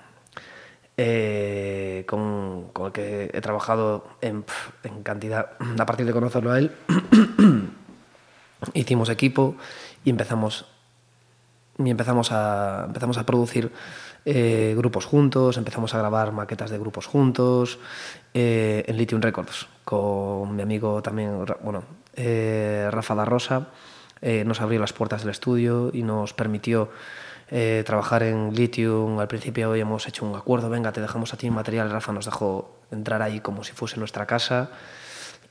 [1.03, 4.45] eh, con, con, el que he trabajado en,
[4.85, 6.73] en, cantidad, a partir de conocerlo a él,
[8.75, 9.57] hicimos equipo
[10.05, 10.67] y empezamos,
[11.79, 13.73] y empezamos, a, empezamos a producir
[14.27, 17.79] eh, grupos juntos, empezamos a grabar maquetas de grupos juntos
[18.35, 21.83] eh, en Lithium Records, con mi amigo también, bueno,
[22.15, 23.69] eh, Rafa da Rosa,
[24.45, 26.91] nos abrió las puertas del estudio y nos permitió
[27.51, 29.19] eh, trabajar en Lithium.
[29.19, 31.91] Al principio habíamos hecho un acuerdo, venga, te dejamos a ti material.
[31.91, 34.71] Rafa nos dejó entrar ahí como si fuese nuestra casa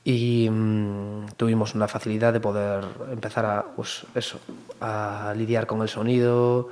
[0.02, 4.40] y mmm, tuvimos una facilidad de poder empezar a, pues eso,
[4.80, 6.70] a lidiar con el sonido,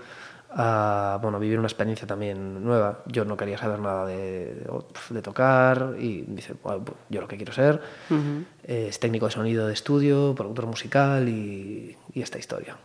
[0.50, 3.00] a bueno, vivir una experiencia también nueva.
[3.04, 4.66] Yo no quería saber nada de,
[5.10, 8.44] de tocar y dice, bueno, pues yo lo que quiero ser uh -huh.
[8.62, 12.78] es técnico de sonido de estudio, productor musical y, y esta historia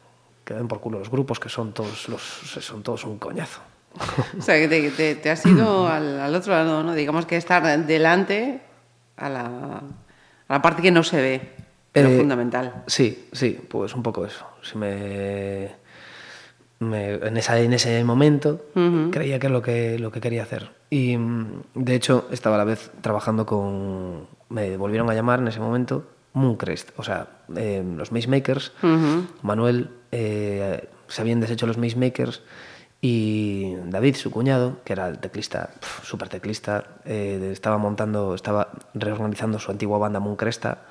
[0.43, 3.61] que den por culo los grupos, que son todos, los, son todos un coñazo.
[4.39, 6.93] O sea, que te, te, te has ido al, al, otro lado, ¿no?
[6.93, 8.61] Digamos que estar delante
[9.17, 9.45] a la,
[10.47, 11.51] a la parte que no se ve,
[11.91, 12.83] pero eh, fundamental.
[12.87, 14.45] Sí, sí, pues un poco eso.
[14.63, 15.75] Si me,
[16.79, 19.11] me, en, esa, en ese momento uh -huh.
[19.11, 20.71] creía que es lo que, lo que quería hacer.
[20.89, 21.15] Y
[21.75, 24.27] de hecho estaba a la vez trabajando con...
[24.49, 28.87] Me volvieron a llamar en ese momento Mooncrest, o sea, eh, los Maze Makers, uh
[28.87, 29.27] -huh.
[29.41, 32.41] Manuel, eh, se habían deshecho los Maze Makers
[33.01, 35.71] y David, su cuñado, que era el teclista,
[36.03, 40.83] súper teclista, eh, estaba montando, estaba reorganizando su antigua banda Mooncresta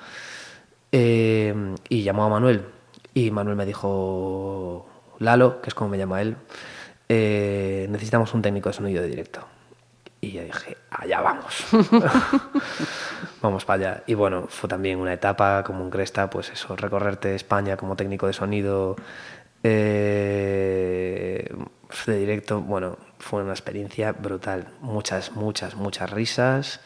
[0.93, 1.55] eh,
[1.88, 2.66] y llamó a Manuel
[3.14, 4.86] y Manuel me dijo,
[5.20, 6.36] Lalo, que es como me llama él,
[7.09, 9.40] eh, necesitamos un técnico de sonido de directo.
[10.25, 11.66] Y yo dije, allá vamos.
[13.43, 14.03] vamos para allá.
[14.07, 18.29] Y bueno, fue también una etapa como un cresta, pues eso, recorrerte España como técnico
[18.29, 18.95] de sonido
[19.64, 21.53] eh,
[22.07, 22.61] de directo.
[22.61, 24.68] Bueno, fue una experiencia brutal.
[24.81, 26.79] Muchas, muchas, muchas risas.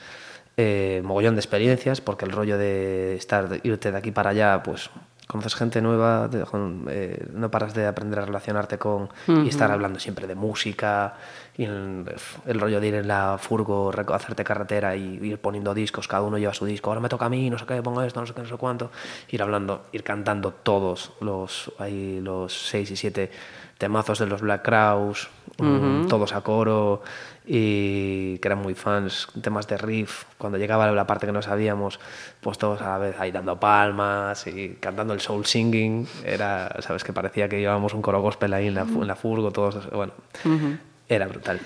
[0.57, 4.62] Eh, mogollón de experiencias, porque el rollo de estar, de irte de aquí para allá,
[4.62, 4.89] pues
[5.26, 6.45] conoces gente nueva, de,
[6.89, 9.45] eh, no paras de aprender a relacionarte con uh -huh.
[9.45, 11.14] y estar hablando siempre de música,
[11.57, 12.04] y el,
[12.46, 16.36] el, rollo de ir en la furgo, hacerte carretera y ir poniendo discos, cada uno
[16.38, 18.34] lleva su disco, ahora me toca a mí, no sé qué, pongo esto, no sé
[18.34, 18.90] qué, no sé cuánto,
[19.30, 23.30] ir hablando, ir cantando todos los, ahí los seis y siete
[23.78, 25.28] temazos de los Black Crowes,
[25.59, 26.09] uh -huh.
[26.09, 27.02] todos a coro,
[27.46, 32.00] y que eran muy fans, temas de riff, cuando llegaba la parte que no sabíamos,
[32.40, 37.04] pues todos a la vez ahí dando palmas y cantando el soul singing, era, sabes,
[37.04, 40.12] que parecía que llevábamos un coro gospel ahí en la, en la furgo, todos, bueno,
[40.44, 40.78] uh -huh.
[41.09, 41.61] Era brutal.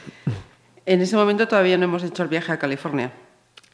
[0.86, 3.12] En ese momento todavía no hemos hecho el viaje a California.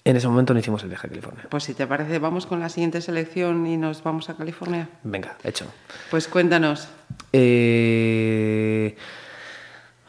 [0.04, 1.46] En ese momento no hicimos el viaje a California.
[1.48, 4.88] Pues si te parece, vamos con la siguiente selección y nos vamos a California.
[5.02, 5.66] Venga, hecho.
[6.10, 6.88] Pues cuéntanos.
[7.32, 8.96] Eh...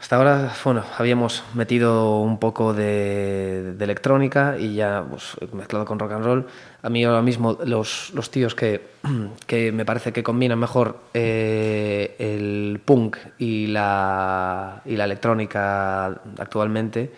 [0.08, 6.12] Hasta ahora, bueno, habíamos metido un poco de, electrónica y ya pues, mezclado con rock
[6.12, 6.46] and roll.
[6.80, 8.80] A mí ahora mismo los, los tíos que,
[9.46, 16.06] que me parece que combinan mejor eh, el punk y la, y la electrónica
[16.38, 17.12] actualmente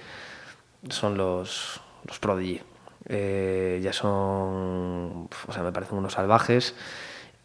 [0.88, 2.60] son los, los Prodigy.
[3.08, 6.74] Eh, ya son, o sea, me parecen unos salvajes.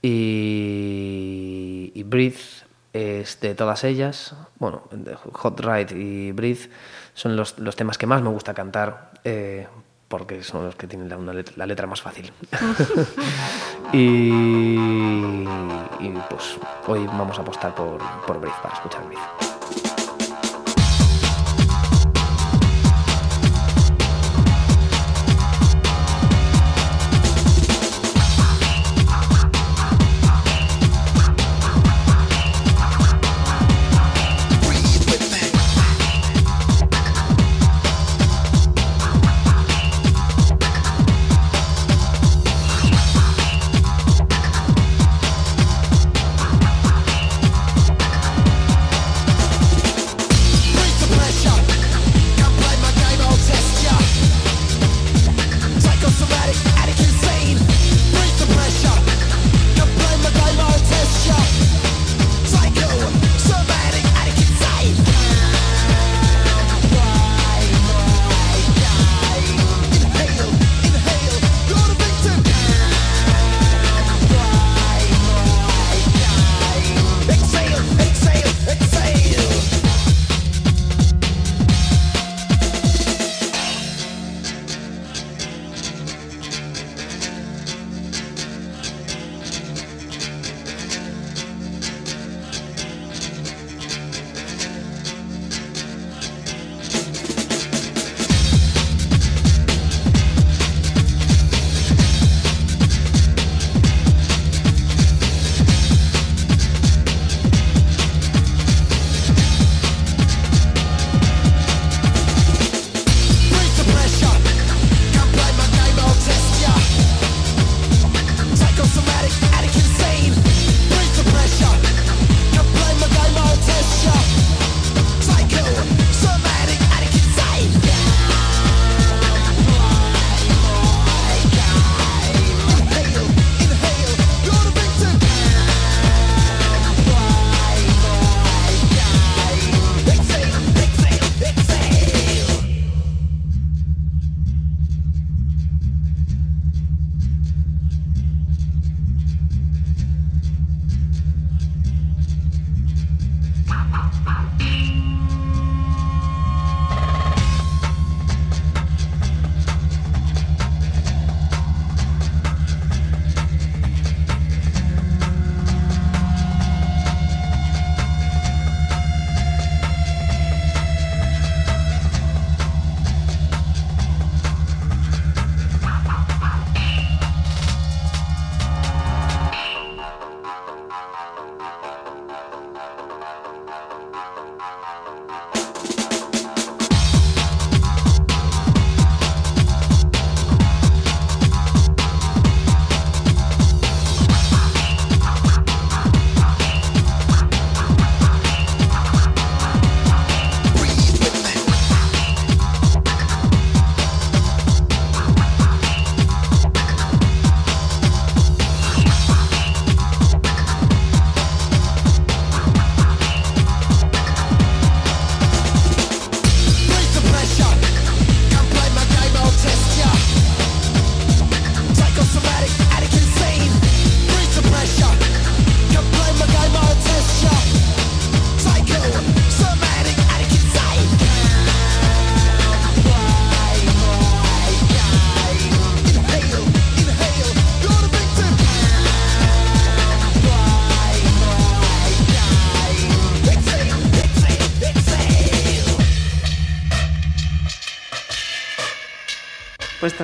[0.01, 2.64] Y, y Breathe
[2.95, 4.83] es de todas ellas, bueno,
[5.33, 6.69] Hot Ride y Breathe
[7.13, 9.67] son los, los temas que más me gusta cantar eh,
[10.07, 12.31] porque son los que tienen la, letra, la letra más fácil.
[13.91, 14.29] y,
[15.99, 19.54] y, pues hoy vamos a apostar por, por Breathe para escuchar Breathe.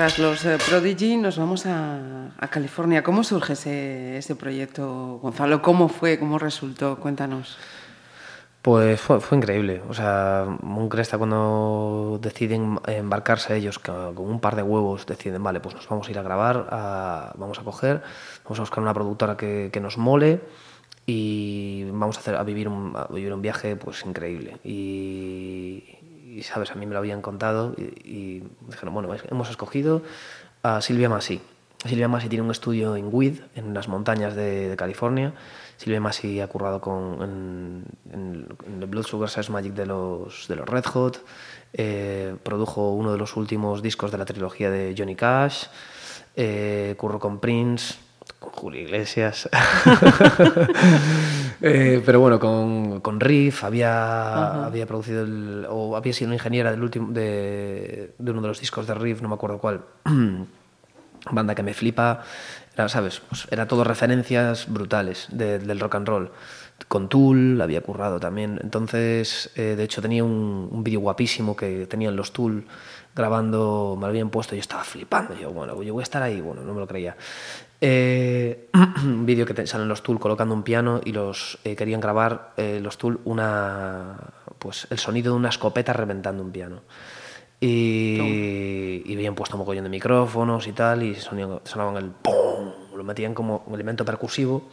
[0.02, 3.04] Tras los eh, Prodigy nos vamos a, a California.
[3.04, 5.62] ¿Cómo surge ese, ese proyecto, Gonzalo?
[5.62, 6.18] ¿Cómo fue?
[6.18, 6.96] ¿Cómo resultó?
[6.98, 7.56] Cuéntanos.
[8.64, 9.84] Pues fue, fue increíble.
[9.88, 15.60] O sea, un Cresta cuando deciden embarcarse ellos con un par de huevos, deciden, vale,
[15.60, 18.02] pues nos vamos a ir a grabar, a- vamos a coger,
[18.44, 20.42] vamos a buscar una productora que, que nos mole
[21.06, 24.58] y vamos a, hacer, a, vivir un, a vivir un viaje pues increíble.
[24.64, 25.84] Y,
[26.44, 30.02] sabes, a mí me lo habían contado y, dijeron, bueno, hemos escogido
[30.64, 31.42] a Silvia Masi.
[31.86, 35.34] Silvia Masi tiene un estudio en Weed, en las montañas de, California.
[35.78, 37.84] Silvia Masi ha currado con,
[38.14, 41.24] el Blood Sugar Sex Magic de los, de los Red Hot.
[41.74, 45.66] eh, produjo uno de los últimos discos de la trilogía de Johnny Cash.
[46.36, 47.96] eh, con Prince,
[48.40, 49.50] con Julio Iglesias.
[51.64, 56.82] Eh, pero bueno, con, con Riff había, había producido el- o había sido ingeniera del
[56.82, 59.82] último, de, de uno de los discos de Riff, no me acuerdo cuál.
[61.32, 62.24] Banda que me flipa,
[62.74, 63.20] era, ¿sabes?
[63.30, 66.32] Pues era todo referencias brutales de- del rock and roll.
[66.88, 68.60] Con Tool había currado también.
[68.64, 72.66] Entonces, eh, de hecho, tenía un, un vídeo guapísimo que tenían los Tool
[73.16, 75.36] grabando, me lo habían puesto y yo estaba flipando.
[75.36, 76.42] Yo, bueno, yo voy a estar ahí.
[76.42, 77.16] Bueno, no me lo creía.
[77.84, 78.70] Eh,
[79.04, 82.54] un vídeo que te- salen los Tool colocando un piano y los eh, querían grabar
[82.58, 84.18] eh, los Tool una
[84.60, 86.82] pues el sonido de una escopeta reventando un piano.
[87.60, 92.72] Y, y habían puesto un mogollón de micrófonos y tal y sonaban el ¡pum!
[92.96, 94.64] lo metían como un elemento percusivo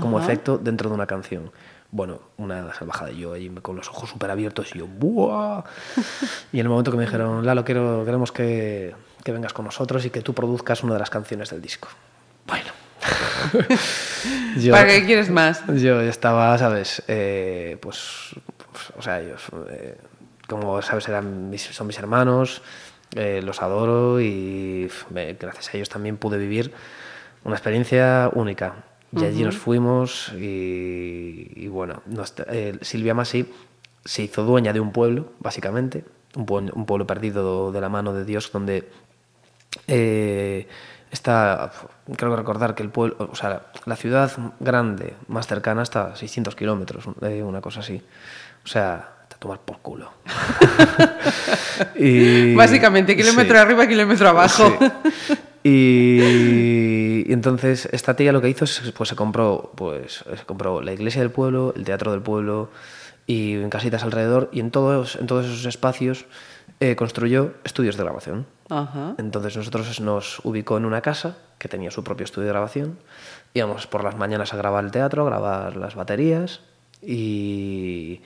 [0.00, 1.50] como efecto dentro de una canción.
[1.90, 3.10] Bueno, una salvajada.
[3.12, 5.62] Yo ahí con los ojos súper abiertos y yo ¡buah!
[6.52, 8.94] y en el momento que me dijeron Lalo, quiero, queremos que,
[9.24, 11.88] que vengas con nosotros y que tú produzcas una de las canciones del disco
[12.48, 12.70] bueno
[14.56, 15.62] Yo- ¿Para qué quieres más?
[15.80, 17.02] yo estaba, ¿sabes?
[17.08, 18.34] Eh, pues,
[18.72, 19.96] pues, o sea, ellos, eh,
[20.48, 22.60] como sabes, eran mis- son mis hermanos,
[23.14, 24.90] eh, los adoro y
[25.38, 26.72] gracias a ellos también pude vivir
[27.44, 28.84] una experiencia única.
[29.16, 32.34] Y allí nos fuimos y, y bueno, nos-
[32.82, 33.50] Silvia Masi
[34.04, 36.04] se hizo dueña de un pueblo, básicamente,
[36.36, 38.90] un pueblo, un pueblo perdido de la mano de Dios donde
[39.86, 40.66] eh,
[41.10, 41.70] está,
[42.16, 44.30] creo que recordar que el pueblo, o sea, la ciudad
[44.60, 48.02] grande más cercana está a 600 kilómetros, una cosa así.
[48.64, 50.10] O sea, te a tomar por culo.
[51.96, 53.60] Y- Básicamente, kilómetro sí.
[53.60, 54.76] arriba, kilómetro abajo.
[54.80, 55.34] Sí.
[55.64, 60.80] Y, y entonces esta tía lo que hizo es pues se compró pues se compró
[60.80, 62.70] la iglesia del pueblo, el teatro del pueblo
[63.26, 66.26] y en casitas alrededor y en todos en todos esos espacios
[66.80, 68.46] eh, construyó estudios de grabación.
[68.68, 69.14] Ajá.
[69.18, 72.98] Entonces nosotros nos ubicó en una casa que tenía su propio estudio de grabación.
[73.54, 76.60] Íbamos por las mañanas a grabar el teatro, a grabar las baterías
[77.02, 78.20] y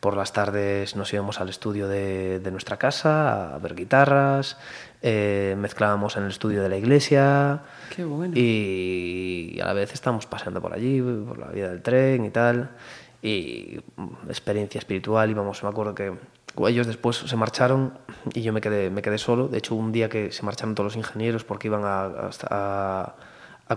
[0.00, 4.56] por las tardes nos íbamos al estudio de, de nuestra casa a ver guitarras,
[5.00, 7.62] eh, mezclábamos en el estudio de la iglesia
[7.94, 8.34] Qué bueno.
[8.36, 12.70] y a la vez estábamos paseando por allí, por la vía del tren y tal,
[13.22, 16.12] y mm, experiencia espiritual, íbamos, me acuerdo que
[16.68, 17.94] ellos después se marcharon
[18.34, 20.88] y yo me quedé, me quedé solo, de hecho un día que se marcharon todos
[20.92, 22.04] los ingenieros porque iban a,
[22.50, 23.14] a-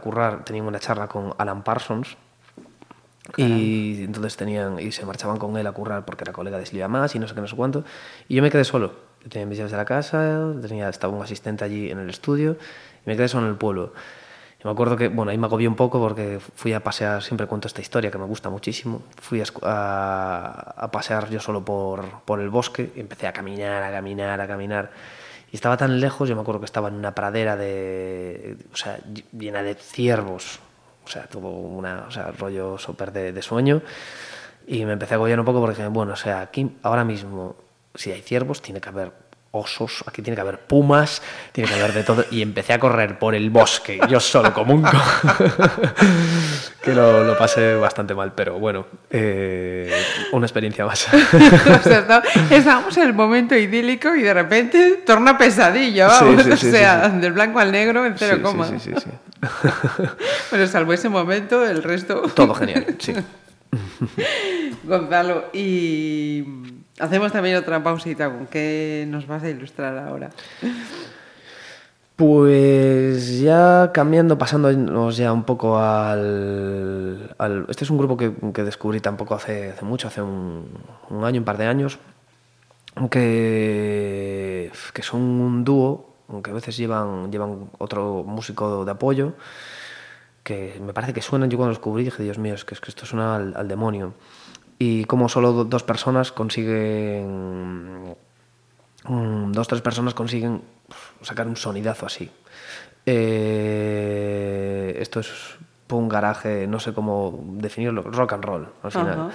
[0.01, 2.17] currar, tenían una charla con Alan Parsons,
[3.37, 6.87] y entonces tenían y se marchaban con él a currar porque era colega de Silvia
[6.87, 7.83] Más y no sé qué, no sé cuánto.
[8.27, 8.93] Y yo me quedé solo.
[9.23, 12.57] Yo tenía mis llaves de la casa, tenía, estaba un asistente allí en el estudio
[13.05, 13.93] y me quedé solo en el pueblo.
[14.65, 17.67] Me acuerdo que, bueno, ahí me agobié un poco porque fui a pasear, siempre cuento
[17.67, 19.03] esta historia que me gusta muchísimo.
[19.21, 23.83] Fui a, a- a pasear yo solo por, por el bosque y empecé a caminar,
[23.83, 24.89] a caminar, a caminar.
[25.51, 28.97] Y estaba tan lejos, yo me acuerdo que estaba en una pradera de, o sea,
[29.37, 30.59] llena de ciervos,
[31.05, 33.83] o sea, todo una, o sea, rollo súper de, de sueño.
[34.65, 37.55] Y me empecé a agobiar un poco porque bueno, o sea, aquí ahora mismo,
[37.93, 39.11] si hay ciervos, tiene que haber
[39.55, 42.25] osos, aquí tiene que haber pumas, tiene que haber de todo.
[42.31, 44.89] Y empecé a correr por el bosque, yo solo como un co.
[46.81, 49.91] que lo, lo pasé bastante mal, pero bueno, eh,
[50.33, 51.07] una experiencia más.
[51.13, 56.43] O sea, está- estábamos en el momento idílico y de repente torna pesadilla, vamos.
[56.43, 58.67] sí, sí, o sea, del blanco al negro en cero coma.
[58.67, 59.09] sí, sí, sí.
[60.51, 62.21] Bueno, salvo ese momento, el resto.
[62.33, 63.13] Todo genial, sí.
[64.83, 66.43] Gonzalo, y
[66.99, 68.29] hacemos también otra pausita.
[68.29, 70.29] ¿Con qué nos vas a ilustrar ahora?
[72.15, 77.35] Pues ya cambiando, pasándonos ya un poco al...
[77.67, 80.65] este es un grupo que, que descubrí tampoco hace, hace mucho, hace un,
[81.09, 81.99] un año, un par de años,
[83.11, 89.33] que, que son un dúo, aunque a veces llevan, llevan otro músico de apoyo,
[90.41, 92.79] que me parece que suenan, yo cuando los descubrí dije, Dios mío, es que, es
[92.79, 94.13] que esto suena al, al demonio.
[94.77, 98.15] Y como solo do- dos personas consiguen
[99.07, 100.61] mm, dos tres personas consiguen
[101.21, 102.29] sacar un sonidazo así.
[103.05, 105.29] Eh, esto es
[105.89, 109.31] un garaje, no sé cómo definirlo, rock and roll al final.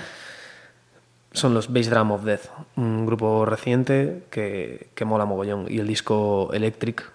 [1.32, 5.66] Son los Bass Drum of Death, un grupo reciente que, que mola mogollón.
[5.68, 7.08] Y el disco Electric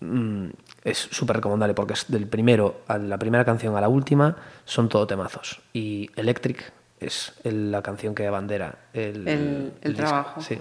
[0.00, 0.46] mm,
[0.84, 4.88] es súper recomendable porque es del primero a la primera canción a la última, son
[4.88, 5.60] todo temazos.
[5.74, 6.72] Y Electric
[7.06, 9.96] es el- la canción que abandera el, El- el disco.
[10.08, 10.40] trabajo.
[10.40, 10.58] Sí.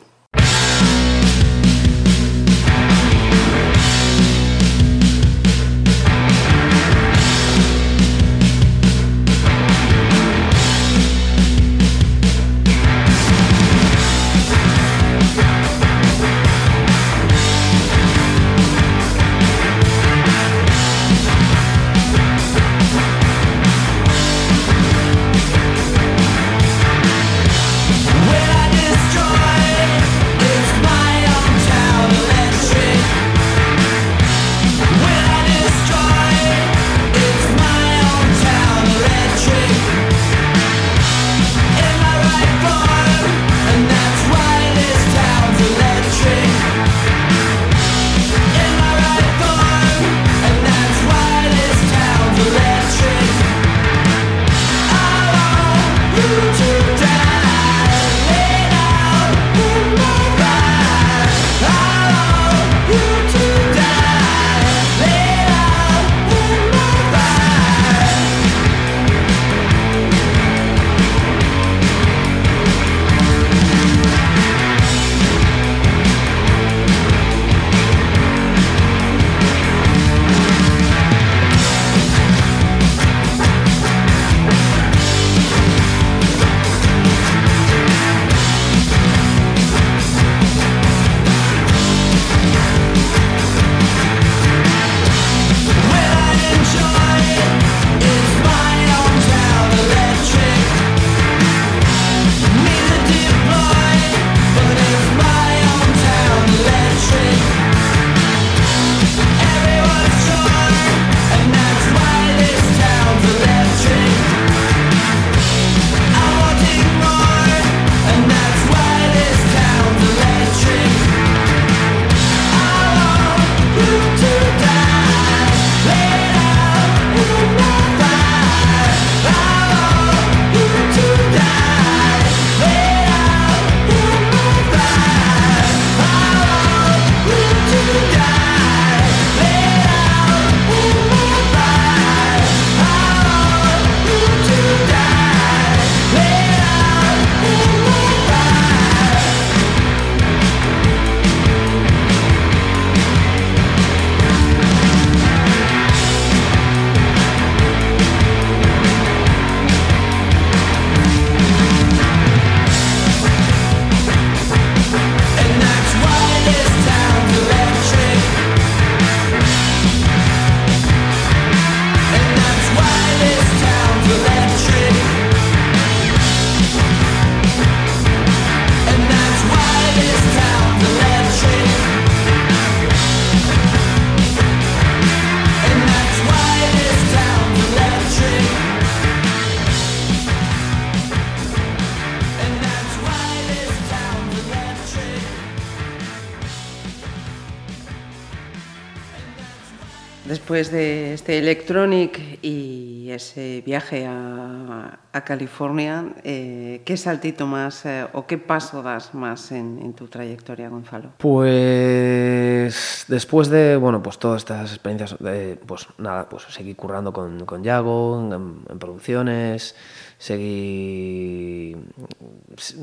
[200.62, 208.28] Después de este Electronic y ese viaje a, California, eh, ¿qué saltito más eh, o
[208.28, 211.14] qué paso das más en, tu trayectoria, Gonzalo?
[211.18, 217.44] Pues después de, bueno, pues todas estas experiencias, eh, pues nada, pues seguí currando con,
[217.48, 218.30] con Yago
[218.70, 219.76] en, producciones,
[220.20, 221.76] seguí,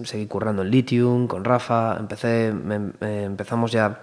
[0.03, 4.01] seguí currando en Lithium con Rafa, empecé, empezamos ya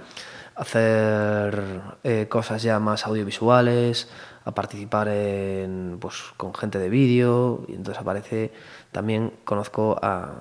[0.55, 4.09] hacer eh, cosas ya más audiovisuales,
[4.45, 8.51] a participar en, pues, con gente de vídeo, y entonces aparece,
[8.91, 10.33] también conozco a,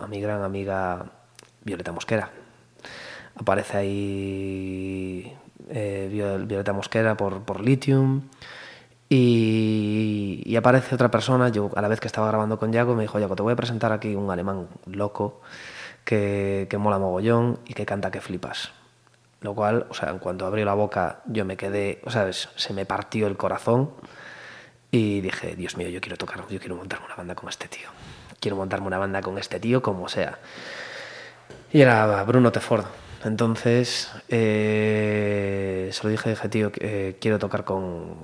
[0.00, 1.06] a mi gran amiga
[1.64, 2.30] Violeta Mosquera
[3.34, 5.36] aparece ahí
[5.70, 8.28] eh, Viol- Violeta Mosquera por, por Lithium
[9.08, 13.02] y, y aparece otra persona, yo a la vez que estaba grabando con Yago me
[13.02, 15.40] dijo, Yago, te voy a presentar aquí un alemán loco
[16.04, 18.72] que, que mola mogollón y que canta que flipas.
[19.42, 22.72] Lo cual, o sea, en cuanto abrió la boca yo me quedé, o sea, se
[22.72, 23.90] me partió el corazón
[24.90, 27.88] y dije, Dios mío, yo quiero tocar, yo quiero montarme una banda con este tío.
[28.40, 30.38] Quiero montarme una banda con este tío como sea.
[31.72, 32.84] Y era Bruno Teford.
[33.24, 38.16] Entonces, eh, se lo dije, dije, tío, eh, quiero tocar con,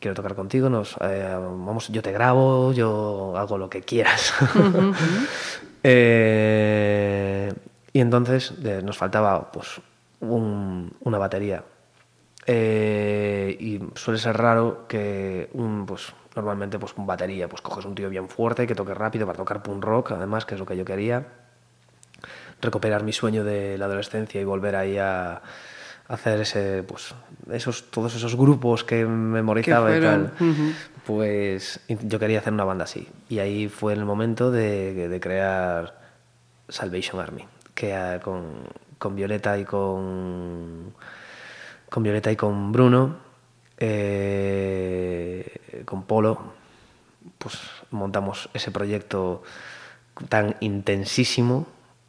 [0.00, 4.34] quiero tocar contigo, nos, eh, vamos, yo te grabo, yo hago lo que quieras.
[5.88, 7.52] Eh,
[7.92, 9.80] y entonces nos faltaba, pues,
[10.20, 11.64] un- una batería.
[12.46, 17.94] Eh, y suele ser raro que un, pues, normalmente, pues, con batería, pues, coges un
[17.94, 20.76] tío bien fuerte que toque rápido para tocar punk rock, además, que es lo que
[20.76, 21.26] yo quería
[22.62, 25.42] recuperar mi sueño de la adolescencia y volver ahí a
[26.08, 27.14] hacer ese pues
[27.52, 30.32] esos todos esos grupos que memorizaba y tal.
[31.04, 33.08] pues yo quería hacer una banda así.
[33.28, 35.98] Y ahí fue el momento de, de crear
[36.68, 37.44] Salvation Army
[37.74, 38.54] que con,
[38.98, 40.94] con Violeta y con
[41.90, 43.16] con Violeta y con Bruno
[43.78, 46.38] eh, con Polo
[47.38, 47.58] pues
[47.90, 49.42] montamos ese proyecto
[50.28, 51.66] tan intensísimo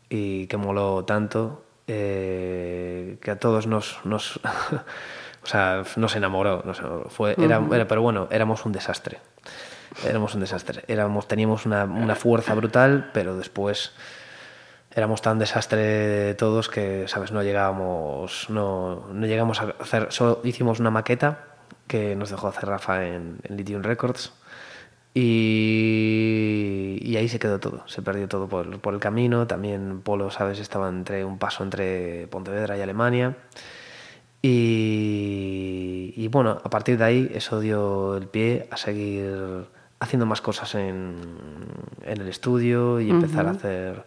[0.10, 4.38] y que moló tanto eh, que a todos nos, nos
[5.44, 7.10] o sea, nos enamoró, nos enamoró.
[7.10, 9.20] Fue, era, era- pero bueno, éramos un desastre.
[10.06, 10.84] Éramos un desastre.
[10.88, 13.92] Éramos, teníamos una, una fuerza brutal, pero después
[14.98, 17.32] éramos tan desastre todos que, ¿sabes?
[17.32, 21.46] No llegábamos, no, no llegamos a hacer, solo hicimos una maqueta
[21.86, 24.34] que nos dejó hacer Rafa en, en Lithium Records
[25.14, 29.46] y, y ahí se quedó todo, se perdió todo por, por el camino.
[29.46, 30.60] También Polo, ¿sabes?
[30.60, 33.38] Estaba entre un paso entre Pontevedra y Alemania.
[34.42, 39.68] Y, y bueno, a partir de ahí eso dio el pie a seguir
[40.00, 41.18] haciendo más cosas en,
[42.04, 44.06] en el estudio y empezar a hacer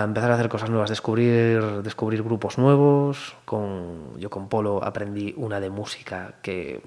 [0.00, 3.36] a empezar a hacer cosas nuevas, descubrir, descubrir grupos nuevos.
[3.44, 6.82] Con, yo con Polo aprendí una de música que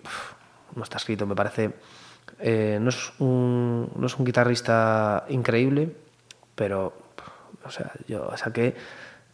[0.75, 1.73] no está escrito, me parece.
[2.39, 5.95] eh, no, es un, no es un guitarrista increíble,
[6.55, 6.93] pero
[7.63, 8.75] o sea, yo saqué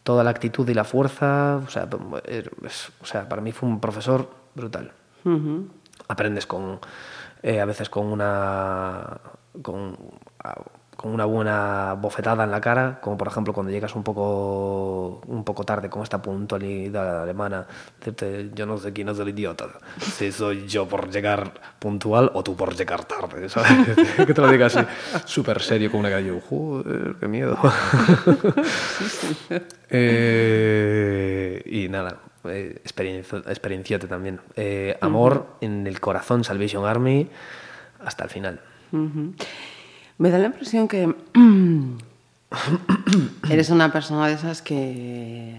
[0.02, 1.56] toda la actitud y la fuerza.
[1.66, 1.88] O sea,
[2.26, 4.92] es- o sea, para mí fue un profesor brutal
[6.08, 6.78] aprendes con
[7.42, 9.20] eh, a veces con una
[9.62, 9.96] con,
[10.42, 10.60] a-
[10.96, 15.44] con una buena bofetada en la cara como por ejemplo cuando llegas un poco un
[15.44, 17.66] poco tarde con esta puntualidad alemana
[17.98, 19.66] decirte yo no sé quién es el idiota
[19.98, 23.96] si soy yo por llegar puntual o tú por llegar tarde ¿sabes?
[24.26, 24.80] que te lo diga así
[25.24, 27.58] súper serio con una yo joder qué miedo
[29.96, 34.40] Eh, y nada, eh, experiencia, experienciote también.
[34.56, 37.28] Eh, amor en el corazón, Salvation Army,
[38.04, 38.60] hasta el final.
[40.18, 41.14] Me da la impresión que
[43.50, 45.56] eres una persona de esas que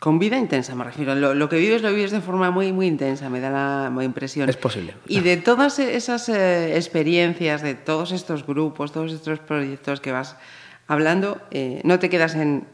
[0.00, 1.14] con vida intensa, me refiero.
[1.14, 4.48] Lo, lo que vives lo vives de forma muy muy intensa, me da la impresión.
[4.48, 4.94] Es posible.
[5.08, 10.36] Y de todas esas eh, experiencias, de todos estos grupos, todos estos proyectos que vas
[10.86, 12.66] hablando, eh, no te quedas en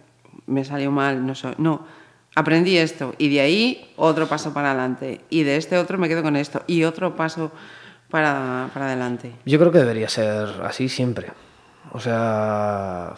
[0.46, 1.86] me salió mal, no soy, no.
[2.34, 6.22] Aprendí esto y de ahí otro paso para adelante y de este otro me quedo
[6.22, 7.52] con esto y otro paso
[8.12, 9.32] para, para adelante.
[9.44, 11.32] Yo creo que debería ser así siempre.
[11.90, 13.14] O sea,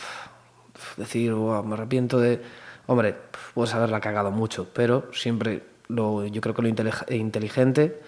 [0.96, 2.40] decir, "Buah, me arrepiento de...
[2.86, 3.14] Hombre,
[3.54, 8.00] puedes haberla cagado mucho, pero siempre lo, yo creo que lo intelig- inteligente,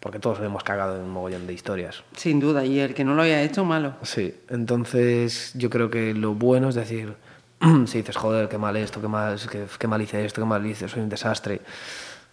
[0.00, 2.02] porque todos lo hemos cagado en un mogollón de historias.
[2.16, 3.94] Sin duda, y el que no lo haya hecho, malo.
[4.02, 7.14] Sí, entonces yo creo que lo bueno es decir,
[7.86, 10.64] si dices, joder, qué mal esto, qué mal, qué, qué mal hice esto, qué mal
[10.66, 11.60] hice, soy un desastre.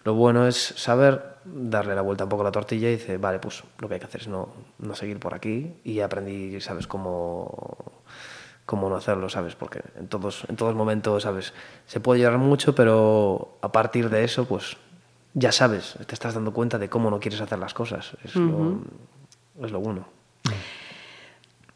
[0.04, 3.38] Lo bueno es saber darle la vuelta un poco a la tortilla y decir, vale,
[3.38, 4.48] pues lo que hay que hacer es no,
[4.78, 8.02] no seguir por aquí y aprendí, ¿sabes?, cómo,
[8.64, 9.56] cómo no hacerlo, ¿sabes?
[9.56, 11.52] Porque en todos, en todos momentos, ¿sabes?
[11.86, 14.76] Se puede llorar mucho, pero a partir de eso, pues
[15.34, 18.16] ya sabes, te estás dando cuenta de cómo no quieres hacer las cosas.
[18.24, 18.80] Es, lo,
[19.62, 20.06] es lo bueno.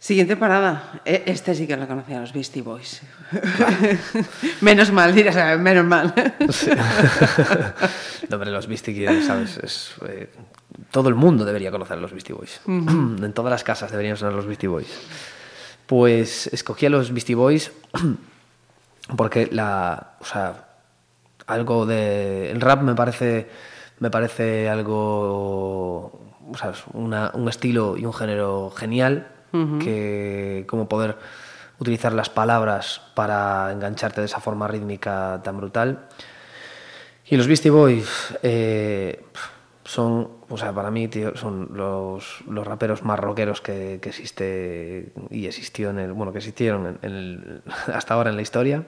[0.05, 1.00] Siguiente parada.
[1.07, 3.00] E- Este sí que lo conocía, los Beastie Boys.
[4.61, 6.12] menos mal, dirás, "Ah, menos mal.
[6.50, 6.68] Sí.
[8.28, 9.57] no, hombre, los Beastie Boys, ¿sabes?
[9.62, 10.28] Es, eh,
[10.90, 12.61] todo el mundo debería conocer a los Beastie Boys.
[12.66, 14.88] en todas las casas deberían sonar los Beastie Boys.
[15.86, 17.72] Pues escogí a los Beastie Boys
[19.16, 20.66] porque la, o sea,
[21.46, 23.48] algo de el rap me parece
[24.00, 26.12] me parece algo,
[26.52, 29.28] o sea, una- un estilo y un género genial
[29.80, 31.16] que como poder
[31.78, 36.07] utilizar las palabras para engancharte de esa forma rítmica tan brutal.
[37.26, 39.24] Y los Beastie Boys eh,
[39.84, 45.46] son, o sea, para mí, tío, son los, los raperos más rockeros que, existe y
[45.46, 46.98] existió en el, bueno, que existieron
[47.92, 48.84] hasta ahora en la historia.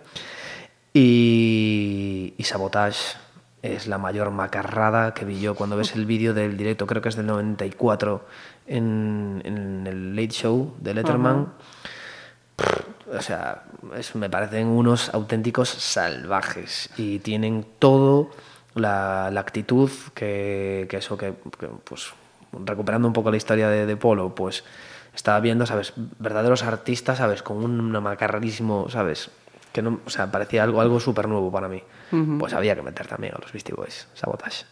[0.92, 3.16] Y, y Sabotage
[3.62, 7.08] es la mayor macarrada que vi yo cuando ves el vídeo del directo, creo que
[7.08, 8.24] es del 94,
[8.66, 11.52] en, en el Late Show de Letterman.
[13.16, 13.62] o sea,
[13.96, 18.30] es- me parecen unos auténticos salvajes y tienen todo
[18.74, 22.12] la, la actitud que, que eso, que, que, pues
[22.64, 24.64] recuperando un poco la historia de, de Polo, pues
[25.14, 25.92] estaba viendo, ¿sabes?
[26.18, 27.42] Verdaderos artistas, ¿sabes?
[27.42, 29.30] Con un macarrarísimo, ¿sabes?
[29.72, 31.82] Que no, o sea, parecía algo, algo súper nuevo para mí.
[32.38, 34.08] Pues había que meter también a los Beastie Boys.
[34.14, 34.64] Sabotage!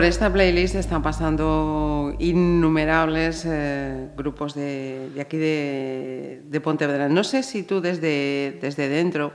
[0.00, 7.10] Por esta playlist están pasando innumerables eh, grupos de, aquí de, de Pontevedra.
[7.10, 9.32] No sé si tú desde, desde dentro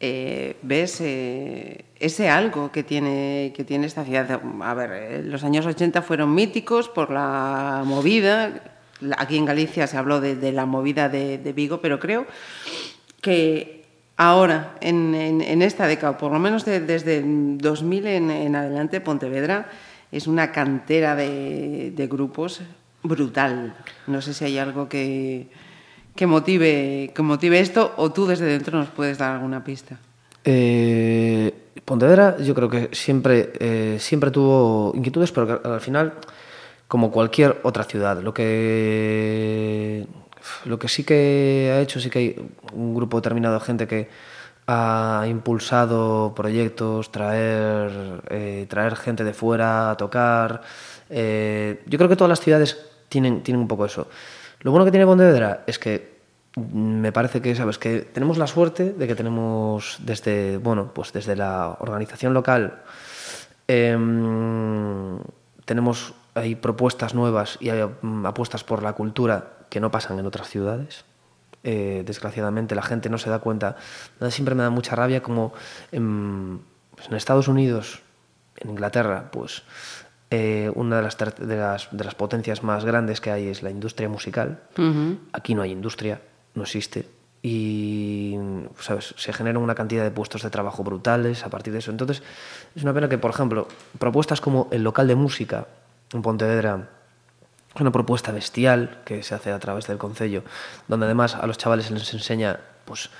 [0.00, 4.40] eh, ves eh, ese algo que tiene, que tiene esta ciudad.
[4.60, 8.64] A ver, los años 80 fueron míticos por la movida.
[9.16, 12.26] Aquí en Galicia se habló de, la movida de Vigo, pero creo
[13.20, 13.85] que
[14.16, 19.00] ahora, en, en- en esta década, por lo menos de- desde 2000 en, en adelante,
[19.00, 19.68] Pontevedra
[20.12, 22.60] es una cantera de, de grupos
[23.02, 23.74] brutal.
[24.06, 25.48] No sé si hay algo que,
[26.26, 29.98] motive, que motive esto o tú desde dentro nos puedes dar alguna pista.
[30.44, 31.52] Eh,
[31.84, 36.14] Pontevedra yo creo que siempre, eh, siempre tuvo inquietudes, pero al final,
[36.88, 40.06] como cualquier otra ciudad, lo que,
[40.64, 44.08] lo que sí que ha hecho, sí que hay un grupo determinado de gente que
[44.66, 50.62] ha impulsado proyectos, traer, eh, traer gente de fuera a tocar.
[51.08, 52.76] Eh, yo creo que todas las ciudades
[53.08, 54.08] tienen, tienen un poco eso.
[54.60, 56.16] Lo bueno que tiene Pontevedra es que
[56.56, 61.36] me parece que sabes que tenemos la suerte de que tenemos desde bueno pues desde
[61.36, 62.80] la organización local
[63.68, 65.18] em,
[65.66, 70.26] tenemos hay propuestas nuevas y hay mm, apuestas por la cultura que no pasan en
[70.26, 71.04] otras ciudades
[71.68, 73.74] Eh, desgraciadamente la gente no se da cuenta
[74.30, 75.52] siempre me da mucha rabia como
[75.90, 76.60] en,
[76.94, 78.02] pues, en Estados Unidos
[78.62, 79.64] en Inglaterra pues
[80.30, 83.70] eh, una de las, de, las, de las potencias más grandes que hay es la
[83.70, 84.60] industria musical.
[85.32, 86.20] Aquí no hay industria,
[86.54, 87.06] no existe.
[87.42, 88.36] y
[88.80, 89.14] ¿sabes?
[89.16, 91.92] se generan una cantidad de puestos de trabajo brutales a partir de eso.
[91.92, 92.22] Entonces,
[92.74, 93.68] es una pena que, por ejemplo,
[93.98, 95.66] propuestas como el local de música
[96.12, 96.88] en Pontevedra
[97.82, 100.42] una propuesta bestial que se hace a través del concello,
[100.88, 103.10] donde además a los chavales se les enseña pues,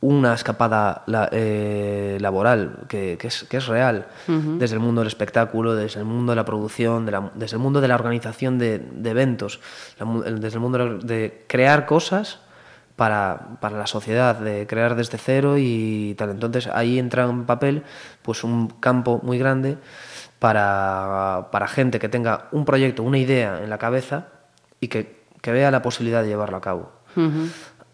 [0.00, 4.06] una escapada la- eh, laboral que, que es, que es real,
[4.58, 7.62] desde el mundo del espectáculo, desde el mundo de la producción, de la- desde el
[7.62, 9.60] mundo de la organización de, de eventos,
[9.98, 12.38] la desde el mundo de- de crear cosas
[12.94, 16.30] para, para la sociedad, de crear desde cero y tal.
[16.30, 17.82] Entonces ahí entra en papel
[18.22, 19.78] pues un campo muy grande
[20.38, 24.28] para, para gente que tenga un proyecto, una idea en la cabeza
[24.80, 26.92] y que, que vea la posibilidad de llevarlo a cabo.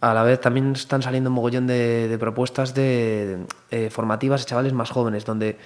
[0.00, 4.46] A la vez también están saliendo un mogollón de, de propuestas de, eh, formativas de
[4.46, 5.56] chavales más jóvenes, donde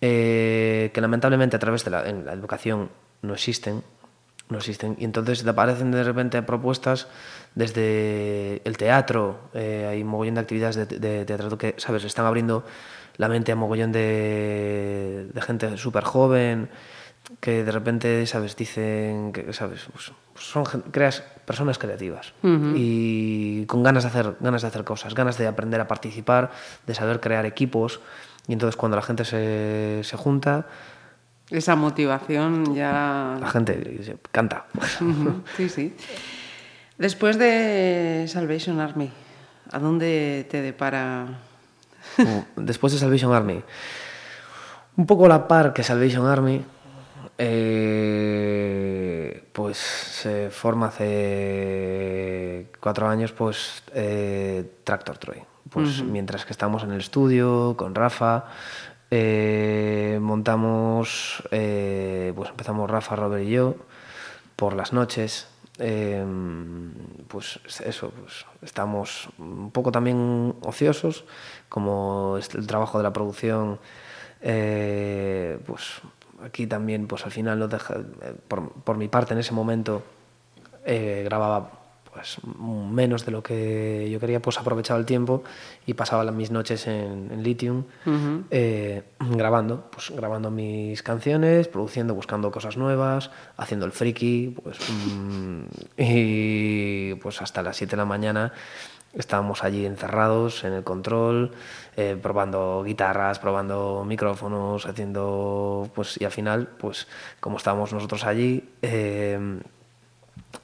[0.00, 2.88] eh, que lamentablemente a través de la, en la educación
[3.20, 3.82] no existen,
[4.48, 4.96] no existen.
[4.98, 7.08] Y entonces te aparecen de repente propuestas
[7.54, 12.24] desde el teatro, eh, hay un mogollón de actividades de, de teatro que, ¿sabes?, están
[12.24, 12.64] abriendo
[13.22, 16.68] la mente a mogollón de, de gente súper joven,
[17.40, 22.34] que de repente, ¿sabes?, dicen que, ¿sabes?, pues, pues son creas personas creativas
[22.74, 26.50] y con ganas de, hacer, ganas de hacer cosas, ganas de aprender a participar,
[26.86, 28.00] de saber crear equipos.
[28.48, 30.66] Y entonces cuando la gente se, se junta,
[31.48, 33.36] Esa motivación ya...
[33.38, 34.66] la gente canta.
[35.56, 35.94] Sí, sí.
[36.98, 39.10] Después de Salvation Army,
[39.70, 41.38] ¿a dónde te depara?
[42.56, 43.62] Después de Salvation Army,
[44.96, 46.64] un poco a la par que Salvation Army,
[47.38, 48.62] eh,
[49.52, 55.42] pues se forma hace cuatro años, pues eh, Tractor Troy.
[55.70, 58.44] Pues mientras que estamos en el estudio con Rafa,
[59.10, 63.76] eh, montamos, pues empezamos Rafa, Robert y yo
[64.56, 65.48] por las noches.
[65.78, 66.24] eh,
[67.28, 71.24] pues eso, pues estamos un poco también ociosos,
[71.72, 73.78] como el trabajo de la producción,
[74.42, 76.02] eh, pues
[76.44, 80.02] aquí también, pues al final no deja, eh, por, por mi parte en ese momento
[80.84, 81.82] eh, grababa
[82.12, 85.44] pues menos de lo que yo quería, pues aprovechaba el tiempo
[85.86, 87.84] y pasaba mis noches en, en Lithium
[88.50, 95.62] eh, grabando, pues grabando mis canciones, produciendo, buscando cosas nuevas, haciendo el friki, pues mm,
[95.96, 98.52] y pues hasta las 7 de la mañana
[99.14, 101.52] estábamos allí encerrados en el control,
[101.96, 107.06] eh, probando guitarras, probando micrófonos, haciendo pues y al final pues
[107.40, 109.60] como estábamos nosotros allí eh,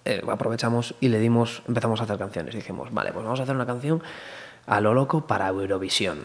[0.04, 2.54] eh, aprovechamos y le dimos, empezamos a hacer canciones.
[2.54, 4.02] Dijimos, vale, pues vamos a hacer una canción
[4.66, 6.18] a lo loco para Eurovisión.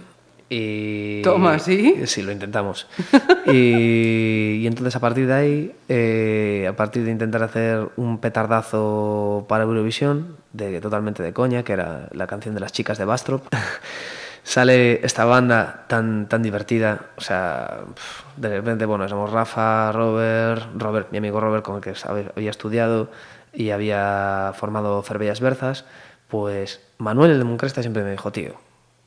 [0.50, 2.06] Y, Toma, ¿sí?
[2.06, 2.88] Sí, lo intentamos.
[3.48, 9.46] y, y entonces a partir de ahí, eh, a partir de intentar hacer un petardazo
[9.48, 13.44] para Eurovisión, de, totalmente de coña, que era la canción de las chicas de Bastrop,
[14.44, 17.08] sale esta banda tan, tan divertida.
[17.18, 17.82] O sea,
[18.38, 21.94] de repente, bueno, somos Rafa, Robert, Robert, mi amigo Robert, con el que
[22.36, 23.10] había estudiado
[23.52, 25.86] y había formado Ferbellas Berzas.
[26.28, 28.54] Pues Manuel, el de Moncresta, siempre me dijo, tío,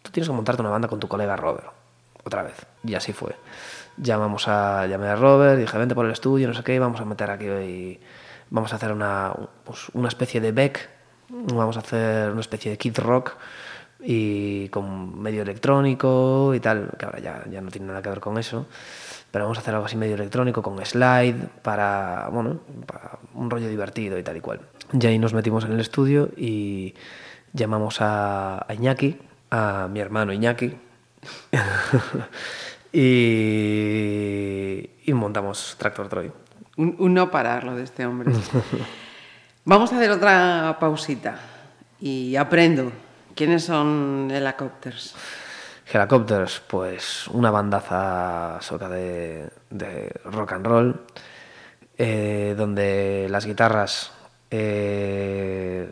[0.02, 1.68] tú tienes que montarte una banda con tu colega Robert.
[2.24, 2.66] Otra vez.
[2.84, 3.36] Y así fue.
[3.96, 7.04] Llamamos a, llamé a Robert, dije, vente por el estudio, no sé qué, vamos a
[7.04, 8.00] meter aquí y
[8.50, 9.32] vamos a hacer una,
[9.64, 10.88] pues, una especie de Beck,
[11.28, 13.32] vamos a hacer una especie de Kid Rock
[14.00, 18.20] y con medio electrónico y tal, que ahora ya, ya no tiene nada que ver
[18.20, 18.66] con eso,
[19.30, 23.68] pero vamos a hacer algo así medio electrónico con slide para, bueno, para un rollo
[23.68, 24.60] divertido y tal y cual.
[24.92, 26.94] Y ahí nos metimos en el estudio y
[27.52, 29.18] llamamos a, a Iñaki,
[29.50, 30.76] a mi hermano Iñaki,
[32.92, 33.00] y,
[35.04, 36.30] y montamos Tractor Troy.
[36.76, 38.32] Un, un no parar lo de este hombre.
[39.68, 41.40] Vamos a hacer otra pausita
[42.00, 42.92] y aprendo.
[43.34, 45.16] ¿Quiénes son Helicopters?
[45.92, 49.50] Helicopters, pues una bandaza soca de,
[50.24, 51.00] rock and roll,
[51.98, 54.12] eh, donde las guitarras,
[54.52, 55.90] eh,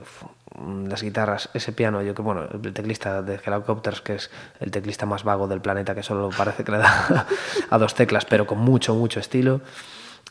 [0.86, 4.30] las guitarras, ese piano, yo que bueno, el teclista de Helicopters, que es
[4.60, 7.26] el teclista más vago del planeta, que solo parece que le da
[7.70, 9.62] a dos teclas, pero con mucho, mucho estilo.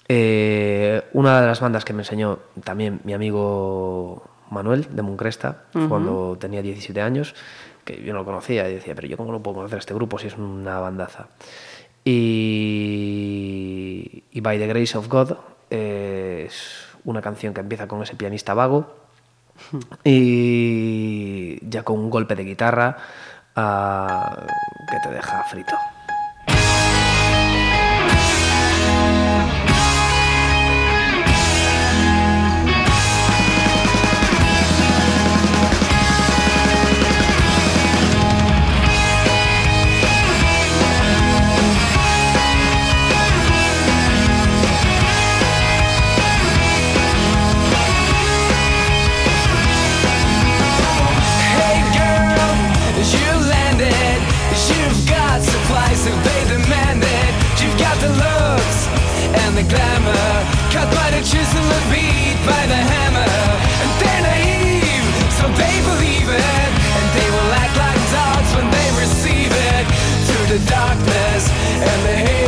[0.08, 6.38] Eh, una de las bandas que me enseñó también mi amigo Manuel de Moncresta, cuando
[6.40, 7.36] tenía 17 años,
[7.84, 10.20] que yo no lo conocía y decía, pero yo cómo no puedo conocer este grupo
[10.20, 11.28] si es una bandaza.
[12.06, 12.14] Y,
[14.32, 15.38] y By the Grace of God
[15.70, 18.96] eh, es una canción que empieza con ese pianista vago
[20.04, 22.98] y ya con un golpe de guitarra
[23.56, 24.46] ah,
[24.90, 25.76] que te deja frito.
[59.54, 60.30] On the glamour,
[60.74, 63.34] cut by the chisel and beat by the hammer.
[63.82, 65.06] And they're naive,
[65.38, 66.70] so they believe it.
[66.98, 69.86] And they will act like dogs when they receive it.
[70.26, 71.44] Through the darkness
[71.90, 72.43] and the haze,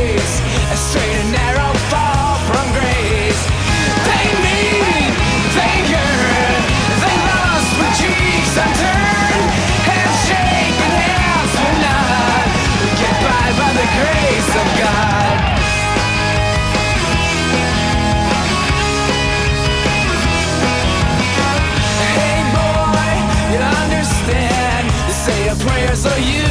[26.17, 26.44] you.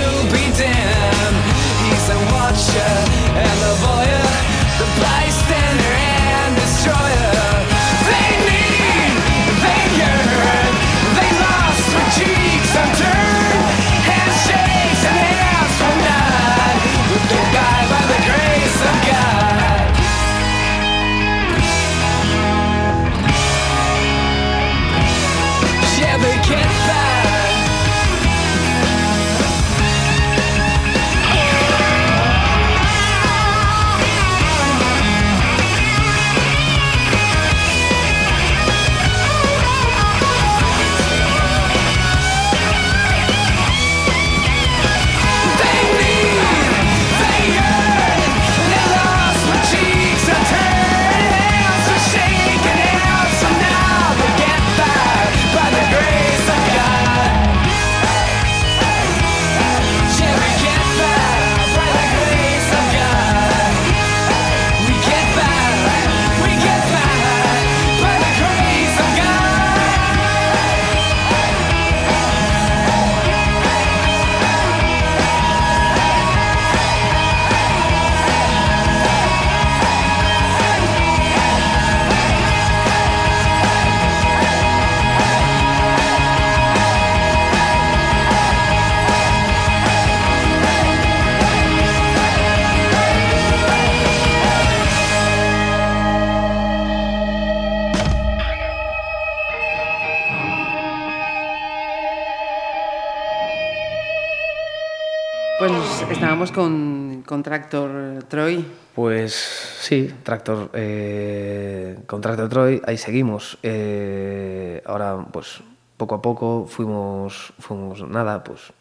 [109.85, 113.59] Sí, Tractor, eh, con Tractor Troy, ahí seguimos.
[113.63, 115.61] Eh, ahora, pues
[115.97, 118.73] poco a poco fuimos, fuimos nada, pues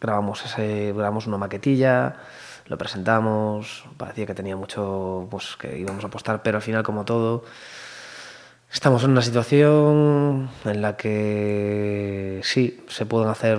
[0.00, 2.16] grabamos, grabamos una maquetilla,
[2.66, 7.04] lo presentamos, parecía que tenía mucho, pues que íbamos a apostar, pero al final, como
[7.04, 7.44] todo,
[8.72, 13.58] estamos en una situación en la que sí, se pueden hacer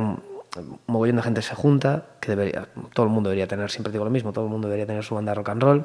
[0.88, 4.12] mogollón de gente se junta, que debería, todo el mundo debería tener, siempre digo lo
[4.12, 5.84] mismo, todo el mundo debería tener su banda rock and roll,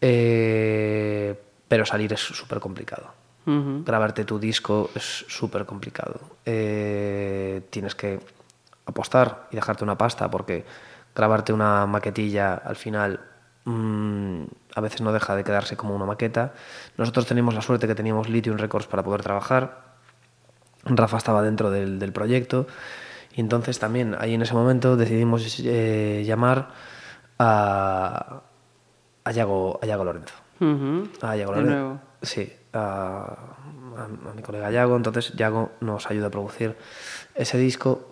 [0.00, 3.12] eh, pero salir es súper complicado.
[3.46, 6.20] Grabarte tu disco es súper complicado.
[6.44, 8.20] Eh, tienes que
[8.86, 10.64] apostar y dejarte una pasta porque
[11.16, 13.18] grabarte una maquetilla al final
[13.64, 14.42] mm,
[14.74, 16.52] a veces no deja de quedarse como una maqueta.
[16.96, 19.96] Nosotros teníamos la suerte que teníamos Lithium Records para poder trabajar.
[20.84, 22.68] Rafa estaba dentro del, del proyecto
[23.34, 26.68] y entonces también ahí en ese momento decidimos eh, llamar
[27.38, 28.42] a,
[29.24, 30.34] a, Yago, a Yago Lorenzo.
[30.60, 31.08] Ujú.
[31.22, 31.78] A Yago De Lorenzo.
[31.78, 32.00] nuevo.
[32.22, 32.78] Sí, a,
[33.96, 34.96] a- a mi colega Yago.
[34.96, 36.76] Entonces Yago nos ayuda a producir
[37.34, 38.06] ese disco.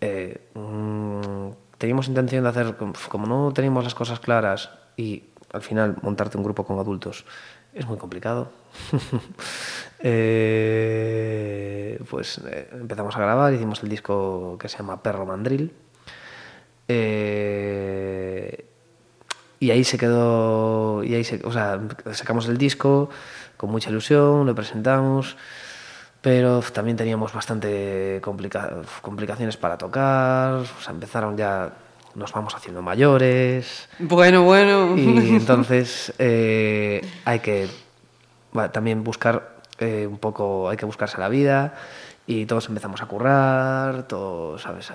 [0.00, 5.96] Eh, mm, teníamos intención de hacer, como no teníamos las cosas claras y al final
[6.02, 7.24] montarte un grupo con adultos
[7.72, 8.50] es muy complicado.
[10.76, 15.72] Eh, pues eh, empezamos a grabar, hicimos el disco que se llama Perro Mandril.
[16.88, 18.13] Eh,
[19.64, 21.80] y ahí se quedó, y ahí se, o sea,
[22.12, 23.08] sacamos el disco
[23.56, 25.36] con mucha ilusión, lo presentamos,
[26.20, 31.70] pero también teníamos bastante complica- complicaciones para tocar, o sea, empezaron ya,
[32.14, 34.96] nos vamos haciendo mayores, Bueno, bueno.
[34.96, 37.68] y entonces eh, hay que
[38.72, 41.74] también buscar eh, un poco, hay que buscarse la vida
[42.26, 44.92] y todos empezamos a currar, todos, ¿sabes?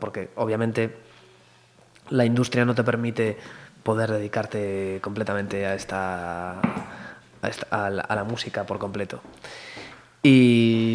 [0.00, 0.96] Porque obviamente
[2.10, 3.38] la industria no te permite
[3.82, 9.20] poder dedicarte completamente a esta, a, esta- a la, a la música por completo.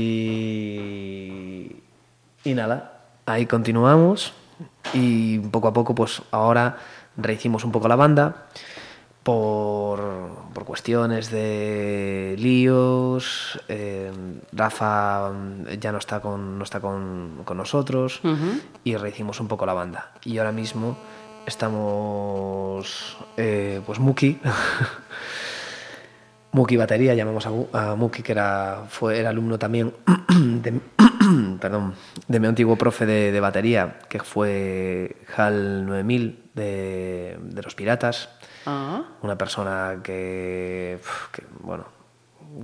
[0.08, 1.76] Y,
[2.44, 4.34] y nada, ahí continuamos
[4.94, 6.78] y poco a poco, pues ahora
[7.18, 8.48] rehicimos un poco la banda
[9.24, 10.00] por,
[10.54, 13.60] por cuestiones de líos.
[13.68, 14.12] eh,
[14.54, 15.32] Rafa
[15.80, 18.22] ya no está con, no está con, con nosotros
[18.84, 20.12] y rehicimos un poco la banda.
[20.24, 20.96] Y ahora mismo
[21.48, 24.40] estamos, eh, pues Muki.
[26.52, 29.94] Muki batería, llamamos a, Mu- a Muki, que era, fue, era alumno también
[30.62, 30.80] de,
[31.60, 31.94] perdón,
[32.28, 38.30] de mi antiguo profe de, de batería, que fue HAL 9000 de, de los Piratas.
[38.66, 41.00] Ah, Una persona que,
[41.32, 41.86] que, bueno,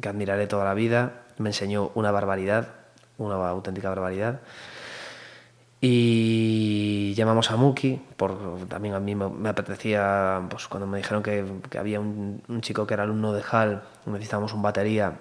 [0.01, 1.21] que admiraré toda la vida.
[1.37, 2.69] Me enseñó una barbaridad,
[3.17, 4.39] una auténtica barbaridad.
[5.85, 11.21] Y llamamos a Muki, por, también a mí me, me apetecía, pues cuando me dijeron
[11.21, 15.19] que, que había un, un chico que era alumno de HAL, necesitábamos un batería,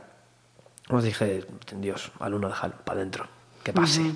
[0.88, 1.44] os dije,
[1.78, 3.26] Dios, alumno de HAL, para adentro,
[3.64, 4.12] que pase.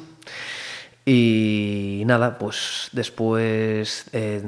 [1.04, 4.40] Y nada, pues después eh,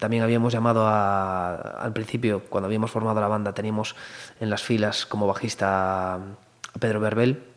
[0.00, 3.94] también habíamos llamado a, al principio, cuando habíamos formado la banda, teníamos
[4.40, 6.20] en las filas como bajista a
[6.80, 7.53] Pedro Berbel,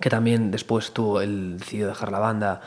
[0.00, 2.60] que también después tuvo, él decidió dejar la banda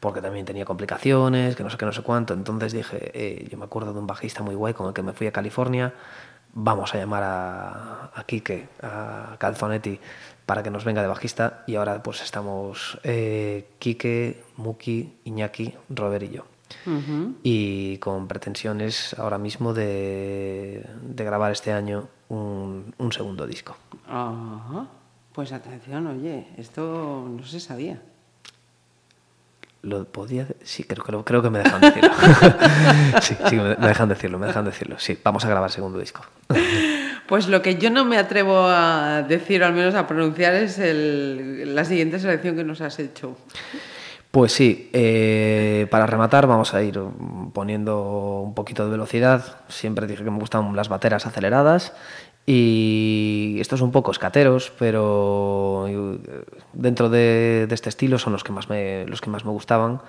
[0.00, 2.34] porque también tenía complicaciones, que no sé qué, no sé cuánto.
[2.34, 5.12] Entonces dije, eh, yo me acuerdo de un bajista muy guay con el que me
[5.12, 5.94] fui a California,
[6.52, 9.98] vamos a llamar a, a Quique, a Calzonetti,
[10.44, 11.64] para que nos venga de bajista.
[11.66, 16.44] Y ahora pues estamos eh, Quique, Muki, Iñaki, Robert y yo.
[17.42, 23.76] Y con pretensiones ahora mismo de, de grabar este año un, un segundo disco.
[24.08, 24.86] ajá.
[25.36, 28.00] Pues atención, oye, esto no se sabía.
[29.82, 30.46] Lo podía.
[30.64, 32.10] Sí, creo, creo, creo que me dejan decirlo.
[33.20, 34.98] sí, sí, me, me dejan decirlo, me dejan decirlo.
[34.98, 36.22] Sí, vamos a grabar segundo disco.
[37.26, 40.78] Pues lo que yo no me atrevo a decir, o al menos a pronunciar, es
[40.78, 43.36] el- la siguiente selección que nos has hecho.
[44.30, 47.00] Pues sí, eh, para rematar vamos a ir
[47.52, 49.56] poniendo un poquito de velocidad.
[49.68, 51.94] Siempre dije que me gustan las bateras aceleradas
[52.46, 55.86] y estos un poco escateros, pero
[56.72, 60.00] dentro de, este estilo son los que más me, los que más me gustaban.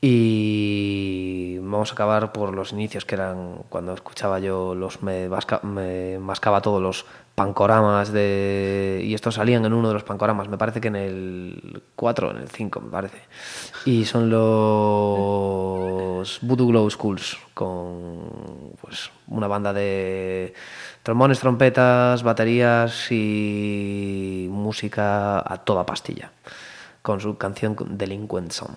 [0.00, 5.28] Y vamos a acabar por los inicios que eran cuando escuchaba yo los me,
[5.62, 7.06] me mascaba todos los
[7.36, 11.82] pancoramas de y estos salían en uno de los pancoramas, me parece que en el
[11.94, 13.20] 4 o en el 5, me parece.
[13.84, 14.38] Y son los
[16.40, 20.54] Voodoo Glow Schools con pues una banda de
[21.02, 26.32] trombones, trompetas, baterías y música a toda pastilla
[27.02, 28.74] con su canción Delinquent Song.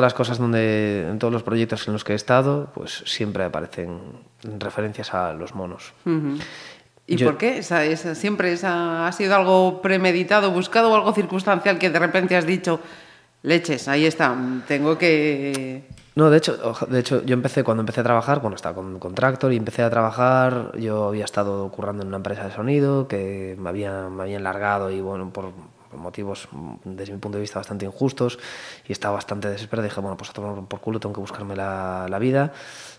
[0.00, 3.44] Todas las cosas donde, en todos los proyectos en los que he estado, pues siempre
[3.44, 3.98] aparecen
[4.58, 5.92] referencias a los monos.
[7.06, 7.58] ¿Y Yo- por qué?
[7.58, 12.34] Esa, esa- ¿Siempre esa, ha sido algo premeditado, buscado o algo circunstancial que de repente
[12.34, 12.80] has dicho,
[13.42, 14.34] leches, ahí está,
[14.66, 15.82] tengo que...
[16.14, 16.56] No, de hecho,
[16.88, 19.82] de hecho, yo empecé cuando empecé a trabajar, bueno, estaba con, con Tractor y empecé
[19.82, 24.22] a trabajar, yo había estado currando en una empresa de sonido que me había, me
[24.22, 25.52] había enlargado y bueno, por,
[25.90, 28.38] por motivos mm, desde mi punto de vista bastante injustos
[28.86, 29.88] y estaba bastante desesperado.
[29.88, 32.52] Dije, bueno, pues a tomar por culo, tengo que buscarme la, la vida,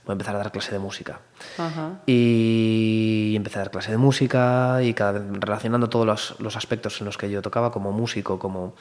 [0.05, 1.21] voy a empezar a dar clase de música.
[1.57, 2.01] Ajá.
[2.05, 7.05] Y empecé a dar clase de música y cada relacionando todos los, los aspectos en
[7.05, 8.75] los que yo tocaba como músico, como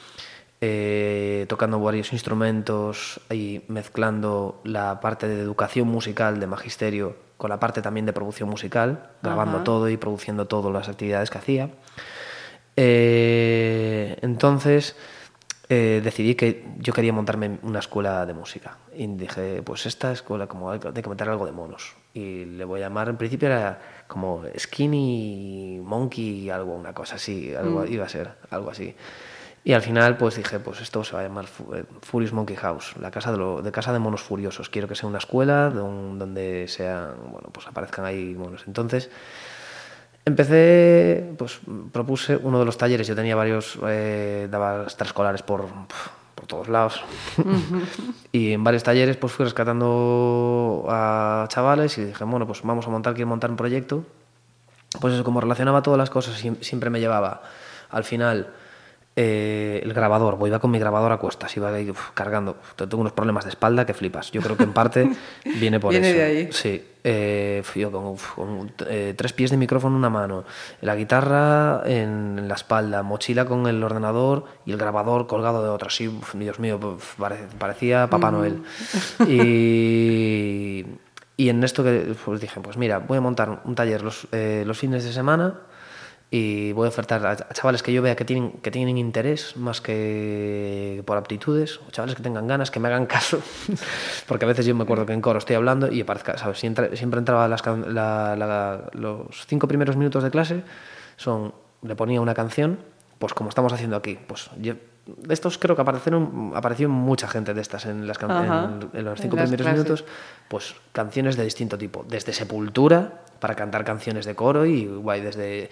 [0.62, 7.58] eh, tocando varios instrumentos y mezclando la parte de educación musical, de magisterio, con la
[7.58, 9.64] parte también de producción musical, grabando Ajá.
[9.64, 11.70] todo y produciendo todas las actividades que hacía.
[12.82, 14.96] Eh, entonces
[15.68, 18.78] eh, decidí que yo quería montarme una escuela de música.
[18.94, 21.94] Y dije, pues esta escuela, como hay que hay que meter algo de monos.
[22.14, 27.54] Y le voy a llamar, en principio era como Skinny Monkey, algo, una cosa así,
[27.54, 28.94] algo, iba a ser algo así.
[29.62, 31.44] Y al final, pues dije, pues esto se va a llamar
[31.74, 34.70] eh, Furious Monkey House, la casa de, lo- de casa de monos furiosos.
[34.70, 38.64] Quiero que sea una escuela don- donde sean, bueno, pues aparezcan ahí monos.
[38.66, 39.10] Entonces,
[40.24, 41.60] Empecé, pues
[41.92, 45.64] propuse uno de los talleres, yo tenía varios, eh, daba extraescolares por,
[46.34, 47.02] por todos lados.
[48.32, 52.90] y en varios talleres pues fui rescatando a chavales y dije, bueno, pues vamos a
[52.90, 54.04] montar, quiero montar un proyecto.
[55.00, 57.42] Pues eso, como relacionaba todas las cosas, siem- siempre me llevaba
[57.90, 58.48] al final
[59.22, 62.56] eh, el grabador, voy iba con mi grabador a cuestas, iba ahí, uf, cargando.
[62.76, 64.30] Tengo unos problemas de espalda que flipas.
[64.32, 65.10] Yo creo que en parte
[65.60, 66.18] viene por Viene eso.
[66.18, 66.48] de ahí.
[66.52, 70.44] Sí, eh, fui yo con, uf, con, eh, tres pies de micrófono en una mano,
[70.80, 75.88] la guitarra en la espalda, mochila con el ordenador y el grabador colgado de otra.
[75.88, 76.80] Así, Dios mío,
[77.18, 78.62] pare- parecía Papá Noel.
[79.28, 80.86] Y,
[81.36, 84.64] y en esto que pues dije, pues mira, voy a montar un taller los, eh,
[84.66, 85.54] los fines de semana
[86.32, 89.80] y voy a ofertar a, chavales que yo vea que tienen, que tienen interés más
[89.80, 93.40] que por aptitudes, o chavales que tengan ganas, que me hagan caso,
[94.28, 96.58] porque a veces yo me acuerdo que en coro estoy hablando y aparezca, ¿sabes?
[96.58, 100.62] Siempre, siempre entraba las la- la- los cinco primeros minutos de clase,
[101.16, 101.52] son,
[101.82, 102.78] le ponía una canción,
[103.18, 104.74] pues como estamos haciendo aquí, pues yo,
[105.06, 108.30] de estos creo que aparecieron, apareció mucha gente de estas en, las can-
[108.84, 110.04] en- en los cinco primeros minutos,
[110.48, 115.70] pues canciones de distinto tipo, desde Sepultura para cantar canciones de coro y guay, desde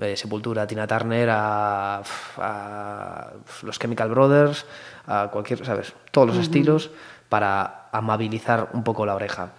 [0.00, 2.02] eh, Sepultura, Tina Turner a,
[2.38, 3.30] a
[3.62, 4.66] los Chemical Brothers,
[5.06, 5.94] a cualquier, ¿sabes?
[6.10, 6.90] Todos los estilos
[7.28, 9.52] para amabilizar un poco la oreja.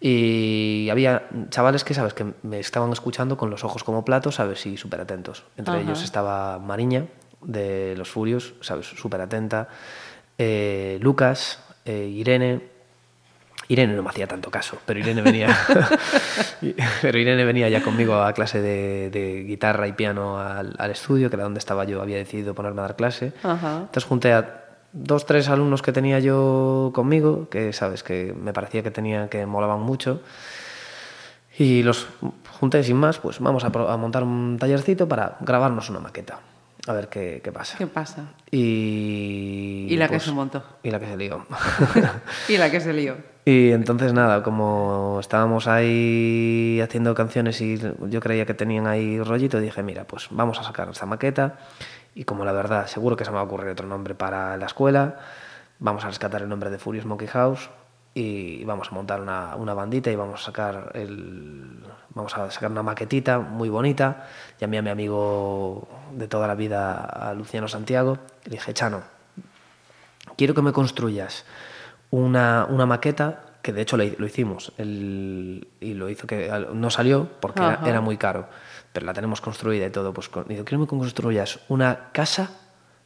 [0.00, 2.14] Y había chavales que, ¿sabes?
[2.14, 4.64] Que me estaban escuchando con los ojos como platos, ¿sabes?
[4.66, 5.44] Y súper atentos.
[5.56, 7.06] Entre ellos estaba Mariña,
[7.42, 8.86] de Los Furios, ¿sabes?
[8.86, 9.68] Súper atenta.
[10.38, 12.77] eh, Lucas, eh, Irene.
[13.68, 15.56] Irene no me hacía tanto caso, pero Irene venía,
[17.02, 21.28] pero Irene venía ya conmigo a clase de, de guitarra y piano al, al estudio,
[21.28, 23.32] que era donde estaba yo, había decidido ponerme a dar clase.
[23.42, 23.80] Ajá.
[23.80, 28.82] Entonces junté a dos, tres alumnos que tenía yo conmigo, que sabes, que me parecía
[28.82, 30.22] que tenían, que molaban mucho.
[31.58, 32.06] Y los
[32.60, 36.38] junté sin más, pues vamos a, montar un tallercito para grabarnos una maqueta.
[36.86, 37.76] A ver qué, qué pasa.
[37.76, 38.32] ¿Qué pasa?
[38.50, 40.62] Y, Y la que pues, se montó.
[40.82, 41.46] Y la que se lió.
[42.48, 43.16] Y la que se lió.
[43.50, 47.80] Y entonces nada, como estábamos ahí haciendo canciones y
[48.10, 51.56] yo creía que tenían ahí rollito, dije, mira, pues vamos a sacar esta maqueta
[52.14, 54.66] y como la verdad seguro que se me va a ocurrir otro nombre para la
[54.66, 55.16] escuela,
[55.78, 57.70] vamos a rescatar el nombre de Furious Monkey House
[58.12, 61.80] y vamos a montar una, una bandita y vamos a sacar el
[62.10, 64.26] vamos a sacar una maquetita muy bonita.
[64.60, 69.04] Llamé a mi amigo de toda la vida, a Luciano Santiago, y le dije, Chano,
[70.36, 71.46] quiero que me construyas
[72.10, 76.50] una, una maqueta, que de hecho lo, hi- lo hicimos, el- y lo hizo que
[76.72, 78.48] no salió porque era, muy caro,
[78.92, 80.12] pero la tenemos construida y todo.
[80.14, 82.50] Pues con- digo, quiero que me construyas una casa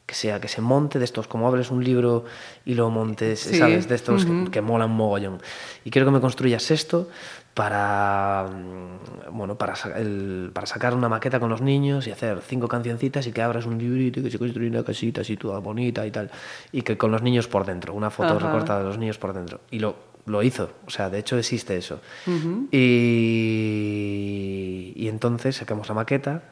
[0.07, 2.25] que sea, que se monte de estos, como abres un libro
[2.65, 3.89] y lo montes, Sí, ¿sabes?
[3.89, 5.41] De estos que, que molan mogollón.
[5.85, 7.09] Y quiero que me construyas esto
[7.55, 12.67] para, mm, bueno, para, el- para sacar una maqueta con los niños y hacer cinco
[12.69, 16.07] cancioncitas y que abras un librito y que se construya una casita así toda bonita
[16.07, 16.31] y tal.
[16.73, 18.47] Y que con los niños por dentro, una foto Ajá.
[18.47, 19.61] recortada de los niños por dentro.
[19.71, 19.97] Y lo,
[20.27, 22.01] lo hizo, o sea, de hecho existe eso.
[23.33, 26.43] y, y entonces sacamos la maqueta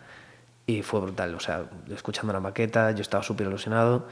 [0.67, 4.07] y fue brutal, o sea, escuchando la maqueta, yo estaba súper ilusionado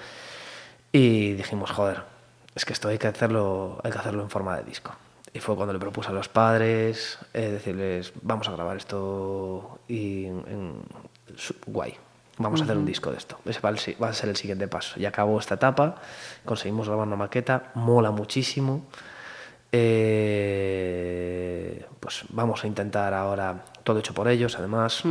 [0.92, 2.02] y dijimos, joder,
[2.54, 4.92] es que esto hay que hacerlo, hay que hacerlo en forma de disco.
[5.38, 10.24] Y fue cuando le propuse a los padres eh, decirles, vamos a grabar esto y
[10.24, 10.82] en,
[11.68, 11.94] guay.
[12.38, 13.38] Vamos a hacer un disco de esto.
[13.44, 14.98] Ese va, el si- va a ser el siguiente paso.
[14.98, 15.94] Ya acabó esta etapa,
[16.44, 18.84] conseguimos grabar una maqueta, mola muchísimo.
[19.70, 25.02] Eh, pues vamos a intentar ahora, todo hecho por ellos, además.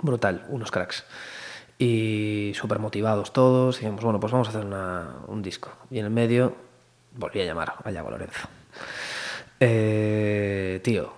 [0.00, 1.04] Brutal, unos cracks.
[1.78, 3.76] Y súper motivados todos.
[3.76, 5.70] Y dijimos, bueno, pues vamos a hacer una- un disco.
[5.90, 6.54] Y en el medio
[7.16, 8.48] volví a llamar a Yago Lorenzo.
[9.60, 11.12] Eh, tío,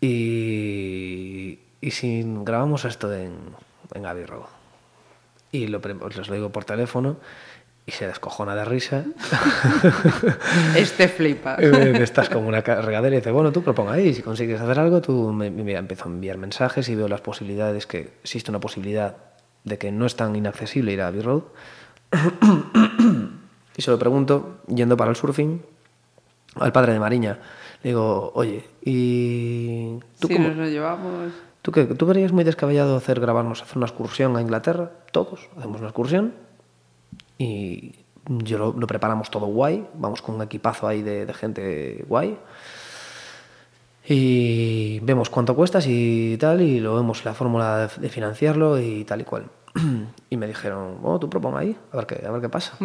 [0.00, 3.32] y, y si grabamos esto en,
[3.94, 4.46] en Abbey Road.
[5.52, 7.16] Y lo, os lo digo por teléfono
[7.86, 9.04] y se descojona de risa.
[10.76, 11.56] Este flipa.
[11.60, 15.00] Eh, Estás como una regadera y dice, bueno, tú proponga ahí, si consigues hacer algo,
[15.00, 19.16] tú me, me- empiezo a enviar mensajes y veo las posibilidades, que existe una posibilidad
[19.64, 21.42] de que no es tan inaccesible ir a Abbey Road.
[23.76, 25.62] y se lo pregunto, yendo para el surfing,
[26.56, 27.38] al padre de Mariña.
[27.82, 31.32] Le digo, oye, ¿y tú si cómo- nos lo llevamos...
[31.62, 31.84] ¿Tú qué?
[31.86, 34.90] ¿Tú verías muy descabellado hacer grabarnos, hacer una excursión a Inglaterra?
[35.12, 36.34] Todos, hacemos una excursión
[37.38, 37.94] y
[38.28, 42.36] yo lo, lo preparamos todo guay, vamos con un equipazo ahí de, de gente guay
[44.06, 49.20] y vemos cuánto cuestas y tal y lo vemos la fórmula de, financiarlo y tal
[49.22, 49.44] y cual.
[50.30, 52.76] Y me dijeron, oh, tú proponga ahí, a ver qué, a ver qué pasa.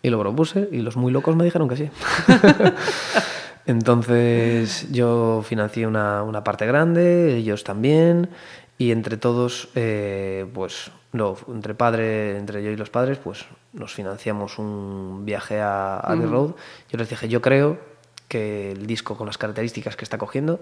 [0.00, 1.90] Y lo propuse y los muy locos me dijeron que sí.
[3.66, 8.30] Entonces yo financié una, una parte grande, ellos también,
[8.78, 13.94] y entre todos, eh, pues, lo, entre padre, entre yo y los padres, pues nos
[13.94, 16.54] financiamos un viaje a Abbey Road.
[16.90, 17.78] Yo les dije, yo creo
[18.26, 20.60] que el disco con las características que está cogiendo,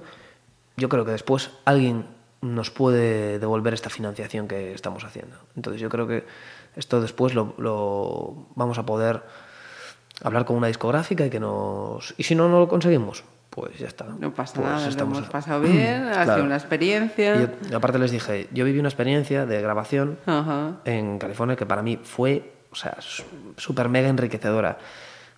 [0.76, 2.04] yo creo que después alguien
[2.42, 5.36] nos puede devolver esta financiación que estamos haciendo.
[5.56, 6.24] Entonces yo creo que
[6.76, 9.22] esto después lo, lo vamos a poder
[10.22, 12.14] hablar con una discográfica y que nos...
[12.18, 14.04] Y si no, no lo conseguimos, pues ya está.
[14.18, 16.34] No pasa Pues nada, lo estamos- hemos pasado bien, ha Claro.
[16.34, 17.36] sido una experiencia.
[17.36, 20.76] Y yo- aparte les dije, yo viví una experiencia de grabación Ajá.
[20.84, 22.96] en California que para mí fue, o sea,
[23.56, 24.78] súper mega enriquecedora.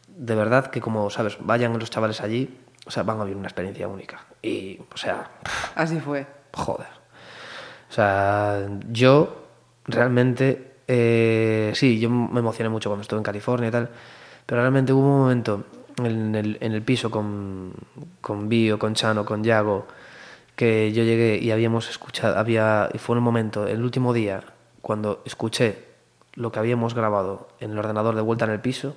[0.09, 3.47] De verdad que como, sabes, vayan los chavales allí, o sea, van a vivir una
[3.49, 4.27] experiencia única.
[4.43, 5.31] Y, o sea,
[5.77, 6.27] Así fue.
[6.53, 6.89] joder.
[7.89, 9.47] O sea, yo
[9.85, 13.89] realmente, eh, sí, yo me emocioné mucho cuando estuve en California y tal,
[14.45, 15.65] pero realmente hubo un momento
[16.05, 17.73] en el, piso con,
[18.21, 19.87] con Bio, con Chano, con Yago,
[20.55, 24.43] que yo llegué y habíamos escuchado, había, y fue un momento, el último día,
[24.83, 25.79] cuando escuché
[26.35, 28.95] lo que habíamos grabado en el ordenador de vuelta en el piso,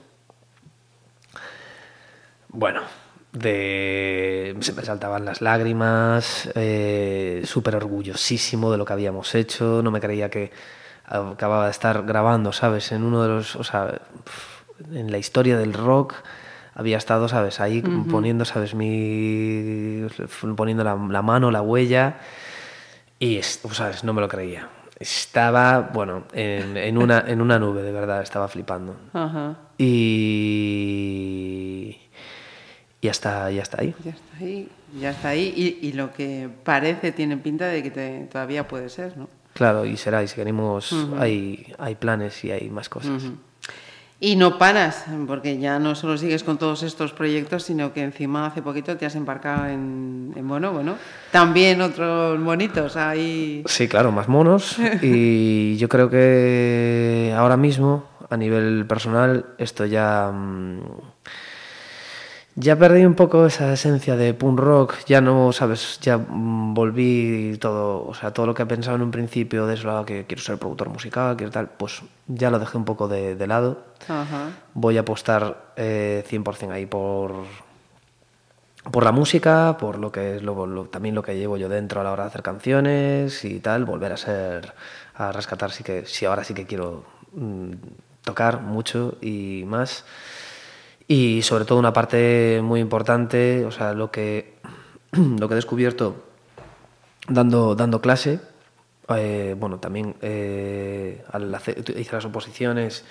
[2.49, 2.81] bueno,
[3.31, 9.91] de, se me saltaban las lágrimas, eh, súper orgullosísimo de lo que habíamos hecho, no
[9.91, 10.51] me creía que
[11.07, 12.91] acababa de estar grabando, ¿sabes?
[12.91, 13.99] En uno de los, o sea,
[14.93, 16.13] en la historia del rock
[16.73, 17.59] había estado, ¿sabes?
[17.61, 18.73] Ahí poniendo, ¿sabes?
[18.75, 20.05] Mi,
[20.57, 22.17] poniendo la, la mano, la huella,
[23.19, 24.03] y, es- ¿sabes?
[24.03, 24.67] No me lo creía.
[24.99, 28.95] Estaba, bueno, en, en una, en una nube, de verdad, estaba flipando.
[29.13, 29.55] Ajá.
[29.77, 29.85] Y
[33.01, 33.93] y hasta, y hasta ahí.
[34.03, 34.69] Ya está ahí,
[34.99, 35.53] ya está ahí.
[35.81, 39.29] Y, y lo que parece tiene pinta de que te- todavía puede ser, ¿no?
[39.55, 43.23] Claro, y será, y seguiremos, hay, hay planes y hay más cosas.
[44.19, 48.47] Y no paras, porque ya no solo sigues con todos estos proyectos, sino que encima
[48.47, 50.95] hace poquito te has embarcado en, en Bonobo, ¿no?
[51.31, 53.63] También otros bonitos ahí.
[53.65, 54.75] Sí, claro, más monos.
[55.01, 60.31] y yo creo que ahora mismo, a nivel personal, esto ya.
[60.33, 60.79] mm,
[62.57, 67.57] Ya perdí un poco esa esencia de punk rock, ya no, sabes, ya mm, volví
[67.59, 70.57] todo, o sea, todo lo que pensaba en un principio de eso, que quiero ser
[70.57, 73.83] productor musical, quiero tal, pues ya lo dejé un poco de, de lado.
[74.07, 74.51] Ajá.
[74.73, 77.33] voy a apostar eh, 100% ahí por,
[78.91, 81.99] por la música, por lo que es lo- lo- también lo que llevo yo dentro
[82.01, 84.73] a la hora de hacer canciones y tal, volver a ser,
[85.15, 87.03] a rescatar, sí que, sí, ahora sí que quiero
[87.33, 87.71] mm,
[88.23, 90.05] tocar mucho y más.
[91.07, 94.55] Y sobre todo una parte muy importante, o sea, lo que,
[95.11, 96.15] lo que he descubierto
[97.27, 98.39] dando, dando clase,
[99.09, 103.03] eh, bueno, también eh, al hacer- hice las oposiciones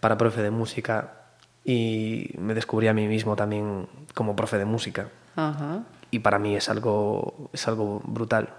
[0.00, 1.22] para profe de música
[1.64, 5.08] y me descubrí a mí mismo también como profe de música.
[5.34, 5.82] Ajá.
[6.12, 8.50] Y para mí es algo, es algo brutal,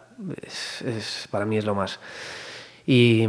[0.42, 2.00] es, es- para mí es lo más.
[2.88, 3.28] Y,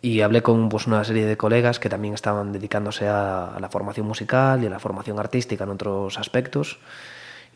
[0.00, 3.68] y hablé con pues, una serie de colegas que también estaban dedicándose a, a la
[3.68, 6.78] formación musical y a la formación artística en otros aspectos.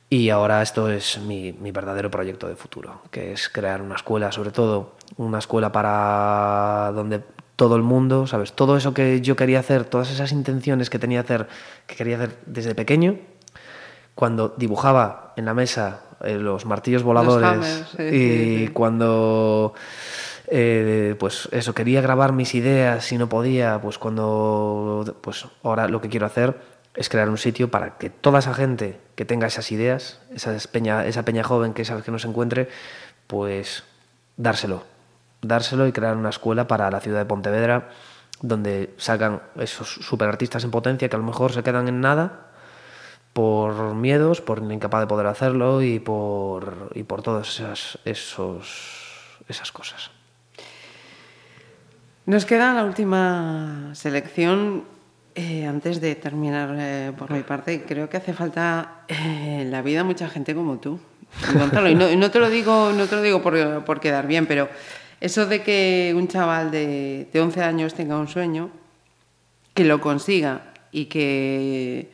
[0.09, 4.31] Y ahora esto es mi, mi verdadero proyecto de futuro, que es crear una escuela,
[4.31, 7.23] sobre todo una escuela para donde
[7.57, 8.53] todo el mundo, ¿sabes?
[8.53, 11.49] Todo eso que yo quería hacer, todas esas intenciones que tenía hacer,
[11.87, 13.19] que quería hacer desde pequeño,
[14.15, 18.69] cuando dibujaba en la mesa eh, los martillos voladores hammers, sí, y sí, sí.
[18.73, 19.75] cuando
[20.49, 26.01] eh, pues eso, quería grabar mis ideas y no podía, pues cuando, pues ahora lo
[26.01, 26.57] que quiero hacer
[26.95, 31.07] es crear un sitio para que toda esa gente que tenga esas ideas, esa peña,
[31.07, 32.69] esa peña joven que sabes que no se encuentre,
[33.27, 33.85] pues
[34.37, 34.85] dárselo,
[35.43, 37.91] dárselo y crear una escuela para la ciudad de Pontevedra
[38.43, 42.51] donde salgan esos superartistas en potencia que a lo mejor se quedan en nada
[43.33, 50.16] por miedos, por incapaz de poder hacerlo y por, y por todas esas, esas cosas.
[52.27, 54.85] Nos queda la última selección.
[55.37, 59.83] Eh, antes de terminar eh, por mi parte, creo que hace falta eh, en la
[59.83, 60.99] vida mucha gente como tú.
[61.89, 64.69] Y no, no te lo digo, no te lo digo por, por quedar bien, pero
[65.21, 68.71] eso de que un chaval de, de 11 años tenga un sueño,
[69.75, 72.11] que lo consiga y que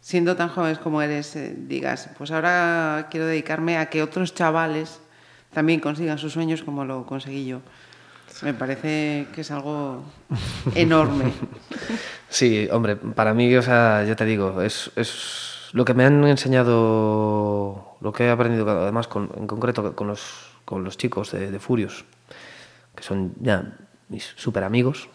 [0.00, 5.00] siendo tan jóvenes como eres eh, digas, pues ahora quiero dedicarme a que otros chavales
[5.52, 7.62] también consigan sus sueños como lo conseguí yo.
[8.42, 10.02] Me parece que es algo
[10.74, 11.32] enorme.
[12.28, 16.24] Sí, hombre, para mí, o sea, ya te digo, es, es lo que me han
[16.26, 21.52] enseñado, lo que he aprendido además con- en concreto con los, con los chicos de,
[21.52, 22.04] de Furios,
[22.96, 23.76] que son ya
[24.08, 25.08] mis super amigos.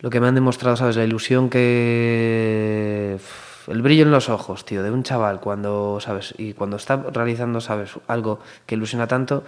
[0.00, 0.96] Lo que me han demostrado, ¿sabes?
[0.96, 3.18] La ilusión que...
[3.66, 6.34] El brillo en los ojos, tío, de un chaval cuando, ¿sabes?
[6.38, 7.92] Y cuando está realizando, ¿sabes?
[8.08, 9.44] Algo que ilusiona tanto,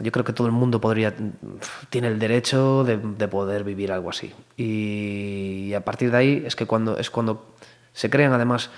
[0.00, 1.14] yo creo que todo el mundo podría
[1.90, 4.32] tiene el derecho de, de poder vivir algo así.
[4.56, 7.54] Y, a partir de ahí es que cuando es cuando
[7.92, 8.70] se crean además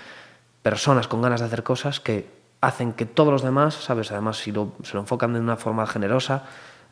[0.62, 2.26] personas con ganas de hacer cosas que
[2.60, 5.86] hacen que todos los demás sabes además si lo, se lo enfocan de una forma
[5.86, 6.44] generosa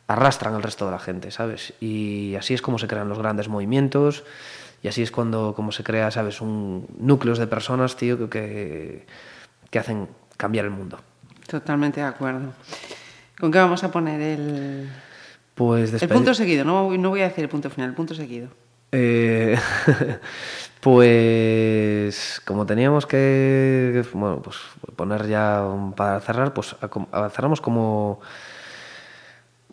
[0.07, 3.47] arrastran al resto de la gente sabes y así es como se crean los grandes
[3.47, 4.23] movimientos
[4.83, 9.05] y así es cuando como se crea sabes un núcleos de personas tío que,
[9.69, 10.99] que hacen cambiar el mundo.
[11.47, 12.53] Totalmente de acuerdo.
[13.41, 14.87] ¿Con qué vamos a poner el,
[15.55, 16.63] pues el punto seguido?
[16.63, 18.47] No, voy- no voy a decir el punto final, el punto seguido.
[18.93, 19.57] Eh,
[20.81, 24.57] pues como teníamos que bueno, pues
[24.95, 28.19] poner ya un- para cerrar, pues a- a- cerramos como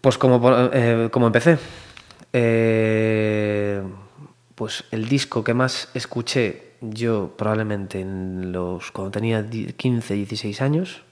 [0.01, 0.41] pues como
[0.73, 1.59] eh, como empecé.
[2.33, 3.83] Eh,
[4.55, 10.61] pues el disco que más escuché yo probablemente en los cuando tenía di- 15, 16
[10.63, 11.03] años.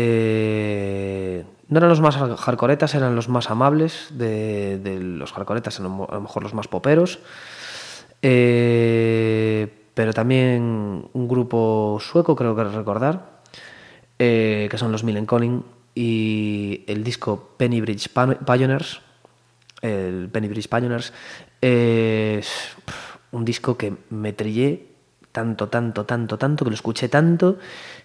[0.00, 5.82] Eh, no eran los más har- hardcoretas, eran los más amables de, los hardcoretas, a
[5.82, 7.18] lo mejor los más poperos.
[8.22, 13.40] Eh, pero también un grupo sueco, creo que recordar,
[14.20, 15.64] eh, que son los Millencolin,
[15.96, 19.00] y el disco Penny Bridge Pan- Pioneers,
[19.82, 21.12] el Penny Bridge Pioneers,
[21.60, 22.48] es
[23.32, 24.86] un disco que me trillé
[25.32, 27.58] tanto, tanto, tanto, tanto, que lo escuché tanto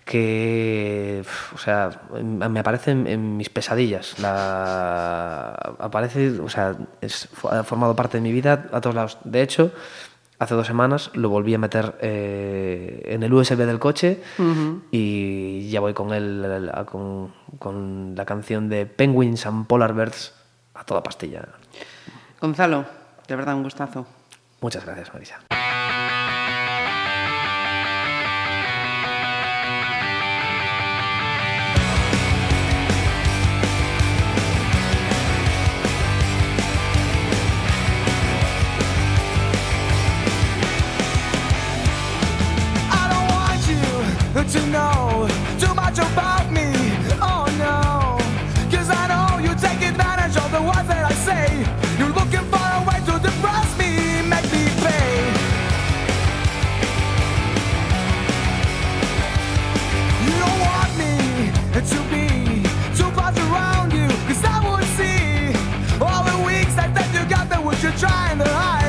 [0.05, 1.23] que,
[1.53, 4.19] o sea, me aparece en, en mis pesadillas.
[4.19, 9.17] La, aparece, o sea, es, ha formado parte de mi vida a todos lados.
[9.23, 9.71] De hecho,
[10.39, 14.21] hace dos semanas lo volví a meter eh, en el USB del coche
[14.91, 20.34] y ya voy con él, con, con la canción de Penguins and Polar Bears
[20.73, 21.47] a toda pastilla.
[22.41, 22.85] Gonzalo,
[23.27, 24.05] de verdad un gustazo.
[24.61, 25.39] Muchas gracias, Marisa.
[44.43, 45.27] You to know
[45.59, 46.71] too much about me.
[47.21, 48.17] Oh no.
[48.75, 51.47] Cause I know you take advantage of the words that I say.
[51.97, 55.13] You're looking for a way to depress me, make me pay.
[60.25, 61.13] You don't want me
[61.91, 62.27] to be
[62.97, 64.07] too close around you.
[64.27, 65.53] Cause I would see
[66.01, 68.82] all the weeks that, that you got that what you're trying to hide.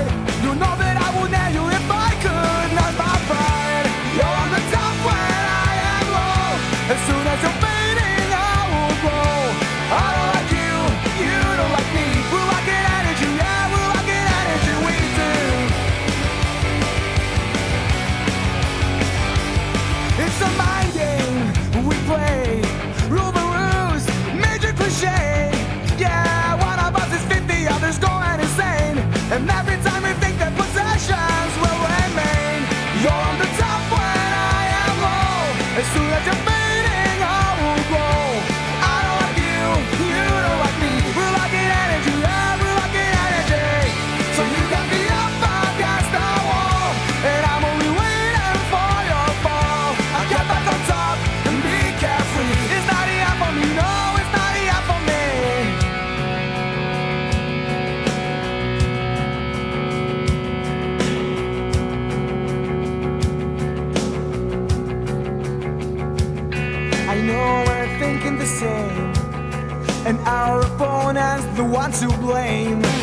[71.54, 72.93] The one to blame.